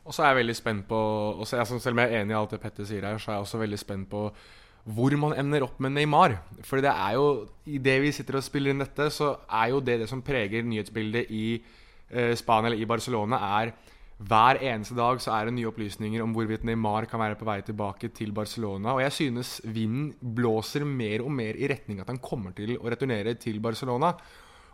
Og 0.00 0.16
så 0.16 0.24
er 0.24 0.32
jeg 0.32 0.40
veldig 0.40 0.56
spent 0.56 0.88
på 0.88 0.98
også, 1.44 1.60
Selv 1.68 1.92
om 1.92 2.00
jeg 2.02 2.10
er 2.10 2.22
enig 2.22 2.32
i 2.32 2.38
alt 2.38 2.56
det 2.56 2.62
Petter 2.62 2.88
sier 2.88 3.04
her, 3.04 3.20
så 3.20 3.30
er 3.30 3.38
jeg 3.38 3.44
også 3.44 3.60
veldig 3.60 3.78
spent 3.78 4.08
på 4.10 4.24
hvor 4.84 5.14
man 5.20 5.36
ender 5.38 5.66
opp 5.66 5.80
med 5.82 5.92
Neymar. 5.94 6.38
For 6.66 6.80
det 6.82 6.90
er 6.92 7.18
jo 7.18 7.26
i 7.68 7.78
det 7.82 7.98
vi 8.02 8.12
sitter 8.16 8.38
og 8.38 8.46
spiller 8.46 8.72
inn 8.72 8.82
dette, 8.82 9.10
så 9.12 9.34
er 9.46 9.70
jo 9.74 9.84
det 9.84 10.00
det 10.02 10.08
som 10.10 10.24
preger 10.24 10.66
nyhetsbildet 10.66 11.30
i 11.30 11.46
eh, 11.58 12.34
Spania 12.38 12.70
eller 12.70 12.80
i 12.80 12.88
Barcelona, 12.88 13.40
er 13.60 13.74
hver 14.20 14.58
eneste 14.60 14.92
dag 14.98 15.20
så 15.22 15.32
er 15.32 15.48
det 15.48 15.54
nye 15.56 15.70
opplysninger 15.70 16.20
om 16.20 16.34
hvorvidt 16.36 16.66
Neymar 16.68 17.06
kan 17.08 17.22
være 17.22 17.38
på 17.40 17.46
vei 17.48 17.62
tilbake 17.64 18.10
til 18.12 18.34
Barcelona. 18.36 18.92
Og 18.92 19.00
jeg 19.00 19.14
synes 19.16 19.52
vinden 19.64 20.10
blåser 20.20 20.84
mer 20.84 21.24
og 21.24 21.32
mer 21.32 21.56
i 21.56 21.70
retning 21.70 22.02
at 22.02 22.10
han 22.12 22.20
kommer 22.20 22.52
til 22.56 22.74
å 22.76 22.90
returnere 22.92 23.32
til 23.40 23.62
Barcelona. 23.64 24.12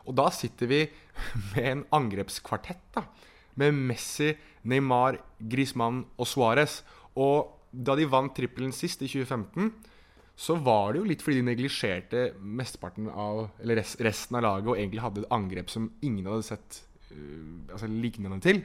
Og 0.06 0.16
da 0.18 0.26
sitter 0.34 0.70
vi 0.70 0.80
med 1.52 1.62
en 1.62 1.84
angrepskvartett 1.94 2.90
da, 2.98 3.04
med 3.62 3.78
Messi, 3.86 4.32
Neymar, 4.66 5.20
Griezmann 5.38 6.02
og 6.18 6.26
Suárez. 6.26 6.80
Og 7.14 7.54
da 7.70 7.94
de 7.94 8.08
vant 8.10 8.34
trippelen 8.34 8.74
sist, 8.74 9.02
i 9.06 9.10
2015, 9.10 9.70
så 10.36 10.58
var 10.60 10.92
det 10.92 11.00
jo 11.00 11.08
litt 11.08 11.22
fordi 11.24 11.40
de 11.40 11.48
neglisjerte 11.48 12.26
mesteparten 12.44 13.08
av 13.08 13.46
Eller 13.62 13.80
resten 13.80 14.36
av 14.36 14.44
laget 14.44 14.68
og 14.68 14.76
egentlig 14.76 15.00
hadde 15.00 15.22
et 15.24 15.32
angrep 15.32 15.72
som 15.72 15.88
ingen 16.04 16.28
hadde 16.28 16.44
sett 16.50 16.82
uh, 17.08 17.72
altså 17.72 17.88
lignende 17.88 18.38
til. 18.44 18.60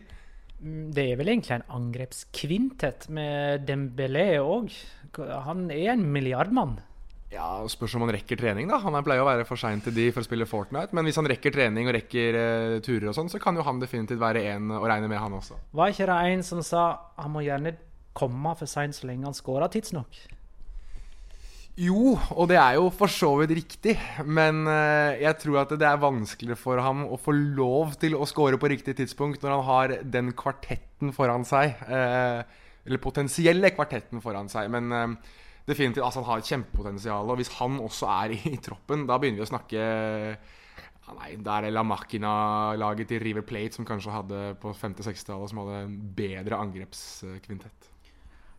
Mm, 0.59 0.91
det 0.93 1.07
er 1.07 1.17
vel 1.17 1.31
egentlig 1.31 1.55
en 1.57 1.69
angrepskvintett 1.79 3.07
med 3.15 3.63
Dembélé 3.69 4.33
òg. 4.43 4.73
Han 5.47 5.69
er 5.71 5.93
en 5.95 6.03
milliardmann. 6.11 6.75
Ja, 7.31 7.63
Spørs 7.71 7.95
om 7.95 8.03
han 8.03 8.11
rekker 8.11 8.35
trening, 8.35 8.67
da. 8.67 8.81
Han 8.83 8.97
pleier 9.07 9.23
å 9.23 9.29
være 9.29 9.47
for 9.47 9.59
sein 9.59 9.79
til 9.83 9.95
de 9.95 10.09
for 10.11 10.19
å 10.19 10.27
spille 10.27 10.47
Fortnite. 10.49 10.91
Men 10.91 11.07
hvis 11.07 11.15
han 11.21 11.29
rekker 11.31 11.55
trening 11.55 11.87
og 11.87 11.95
rekker 11.95 12.35
uh, 12.35 12.75
turer 12.83 13.07
og 13.13 13.15
sånn, 13.15 13.31
så 13.31 13.39
kan 13.39 13.55
jo 13.55 13.63
han 13.63 13.79
definitivt 13.79 14.19
være 14.19 14.43
en 14.51 14.75
å 14.75 14.83
regne 14.83 15.07
med, 15.07 15.21
han 15.23 15.39
også. 15.39 15.55
Var 15.71 15.95
ikke 15.95 16.11
det 16.11 16.19
en 16.35 16.45
som 16.45 16.59
sa 16.67 16.83
han 17.15 17.31
må 17.31 17.47
gjerne 17.47 17.77
komme 18.11 18.51
for 18.59 18.67
seint 18.67 18.97
så 18.97 19.07
lenge 19.07 19.29
han 19.29 19.37
scorer 19.37 19.71
tidsnok? 19.71 20.19
Jo, 21.79 22.17
og 22.35 22.49
det 22.51 22.57
er 22.59 22.75
jo 22.75 22.89
for 22.91 23.11
så 23.11 23.29
vidt 23.39 23.53
riktig. 23.55 23.93
Men 24.27 24.65
uh, 24.67 25.15
jeg 25.15 25.37
tror 25.39 25.61
at 25.63 25.75
det 25.79 25.87
er 25.87 26.01
vanskeligere 26.01 26.59
for 26.59 26.81
ham 26.83 27.05
å 27.07 27.19
få 27.19 27.33
lov 27.35 27.95
til 28.01 28.17
å 28.17 28.27
score 28.27 28.59
på 28.59 28.71
riktig 28.73 28.97
tidspunkt 28.99 29.43
når 29.43 29.55
han 29.55 29.63
har 29.69 29.93
den 30.03 30.33
kvartetten 30.37 31.13
foran 31.15 31.47
seg. 31.47 31.77
Uh, 31.87 32.43
eller 32.83 33.01
potensielle 33.01 33.71
kvartetten 33.71 34.23
foran 34.23 34.51
seg. 34.51 34.67
Men 34.73 34.91
uh, 34.91 35.37
definitivt 35.69 36.03
altså, 36.03 36.25
han 36.25 36.33
har 36.33 36.43
et 36.43 36.51
kjempepotensial. 36.51 37.31
Og 37.31 37.39
hvis 37.39 37.53
han 37.61 37.79
også 37.79 38.11
er 38.17 38.35
i, 38.51 38.57
troppen, 38.59 39.07
da 39.07 39.21
begynner 39.21 39.43
vi 39.43 39.47
å 39.47 39.53
snakke 39.53 39.85
Nei, 41.11 41.33
det 41.43 41.51
er 41.51 41.73
La 41.73 41.81
Machina-laget 41.83 43.09
til 43.11 43.19
River 43.19 43.43
Plate 43.43 43.75
som 43.75 43.87
kanskje 43.87 44.13
hadde 44.13 44.43
på 44.61 44.71
50-60-tallet 44.71 45.51
som 45.51 45.59
hadde 45.59 45.79
en 45.83 45.97
bedre 46.15 46.59
angrepskvintett. 46.61 47.90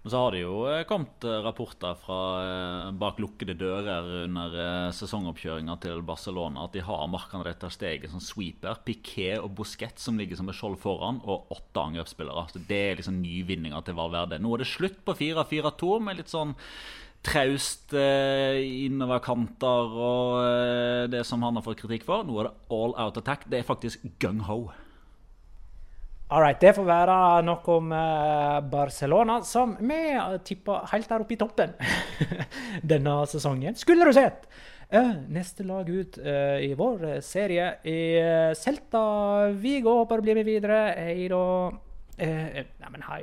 Men 0.02 0.10
så 0.10 0.18
har 0.18 0.34
det 0.34 0.40
jo 0.42 0.54
eh, 0.66 0.82
kommet 0.88 1.24
eh, 1.28 1.40
rapporter 1.44 1.94
fra 2.02 2.18
eh, 2.42 2.88
bak 2.98 3.20
lukkede 3.22 3.54
dører 3.54 4.08
under 4.24 4.56
sesongoppkjøringa 4.98 5.76
til 5.84 6.02
Barcelona 6.06 6.64
at 6.66 6.74
de 6.74 6.82
har 6.82 7.04
Marc-André 7.10 7.54
steget 7.70 8.10
som 8.10 8.22
sweeper, 8.22 8.80
Piquet 8.82 9.38
og 9.38 9.52
Busquets 9.60 10.02
som 10.08 10.18
ligger 10.18 10.40
som 10.40 10.50
et 10.50 10.58
skjold 10.58 10.80
foran, 10.82 11.22
og 11.22 11.54
åtte 11.54 11.86
angrepsspillere. 11.86 12.48
Så 12.50 12.64
Det 12.66 12.82
er 12.88 12.98
liksom 12.98 13.22
nyvinninga 13.22 13.84
til 13.86 13.94
Valverde. 13.94 14.42
Nå 14.42 14.56
er 14.56 14.64
det 14.64 14.72
slutt 14.72 14.98
på 15.06 15.14
4-4-2 15.14 15.94
med 16.02 16.18
litt 16.18 16.34
sånn 16.34 16.56
traust 17.22 17.94
eh, 17.94 18.58
innoverkanter 18.88 19.98
og 20.02 21.10
det 21.12 21.22
som 21.28 21.46
han 21.46 21.54
har 21.54 21.62
fått 21.62 21.84
kritikk 21.84 22.08
for. 22.10 22.26
Nå 22.26 22.40
er 22.40 22.50
det 22.50 22.56
all 22.74 22.98
out 22.98 23.22
attack. 23.22 23.46
Det 23.46 23.62
er 23.62 23.70
faktisk 23.70 24.02
gung-ho. 24.18 24.64
All 26.32 26.40
right, 26.40 26.56
det 26.56 26.72
får 26.72 26.86
være 26.88 27.14
nok 27.44 27.66
om 27.68 27.90
uh, 27.92 28.60
Barcelona, 28.72 29.42
som 29.44 29.74
vi 29.84 29.98
tipper 30.48 30.86
helt 30.88 31.10
der 31.10 31.24
oppe 31.26 31.34
i 31.36 31.40
toppen 31.40 31.74
denne 32.92 33.18
sesongen. 33.28 33.76
Skulle 33.76 34.08
du 34.08 34.16
sett! 34.16 34.48
Eh, 34.92 35.12
neste 35.32 35.64
lag 35.64 35.88
ut 35.88 36.18
eh, 36.20 36.58
i 36.66 36.74
vår 36.76 37.04
eh, 37.08 37.20
serie 37.24 37.68
er 37.80 38.52
Celta 38.60 39.48
Vigo. 39.56 39.94
Håper 40.02 40.20
du 40.20 40.26
blir 40.26 40.36
med 40.36 40.48
videre. 40.48 40.80
Hei 40.98 41.30
da. 41.32 41.44
Nei, 42.18 42.66
Neimen, 42.80 43.06
hei. 43.08 43.22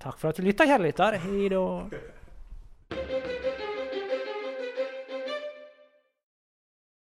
Takk 0.00 0.16
for 0.20 0.32
at 0.32 0.40
du 0.40 0.46
lytta, 0.46 0.64
kjære 0.64 0.86
lytter. 0.86 1.18
Hei 1.26 1.50
da. 1.52 1.64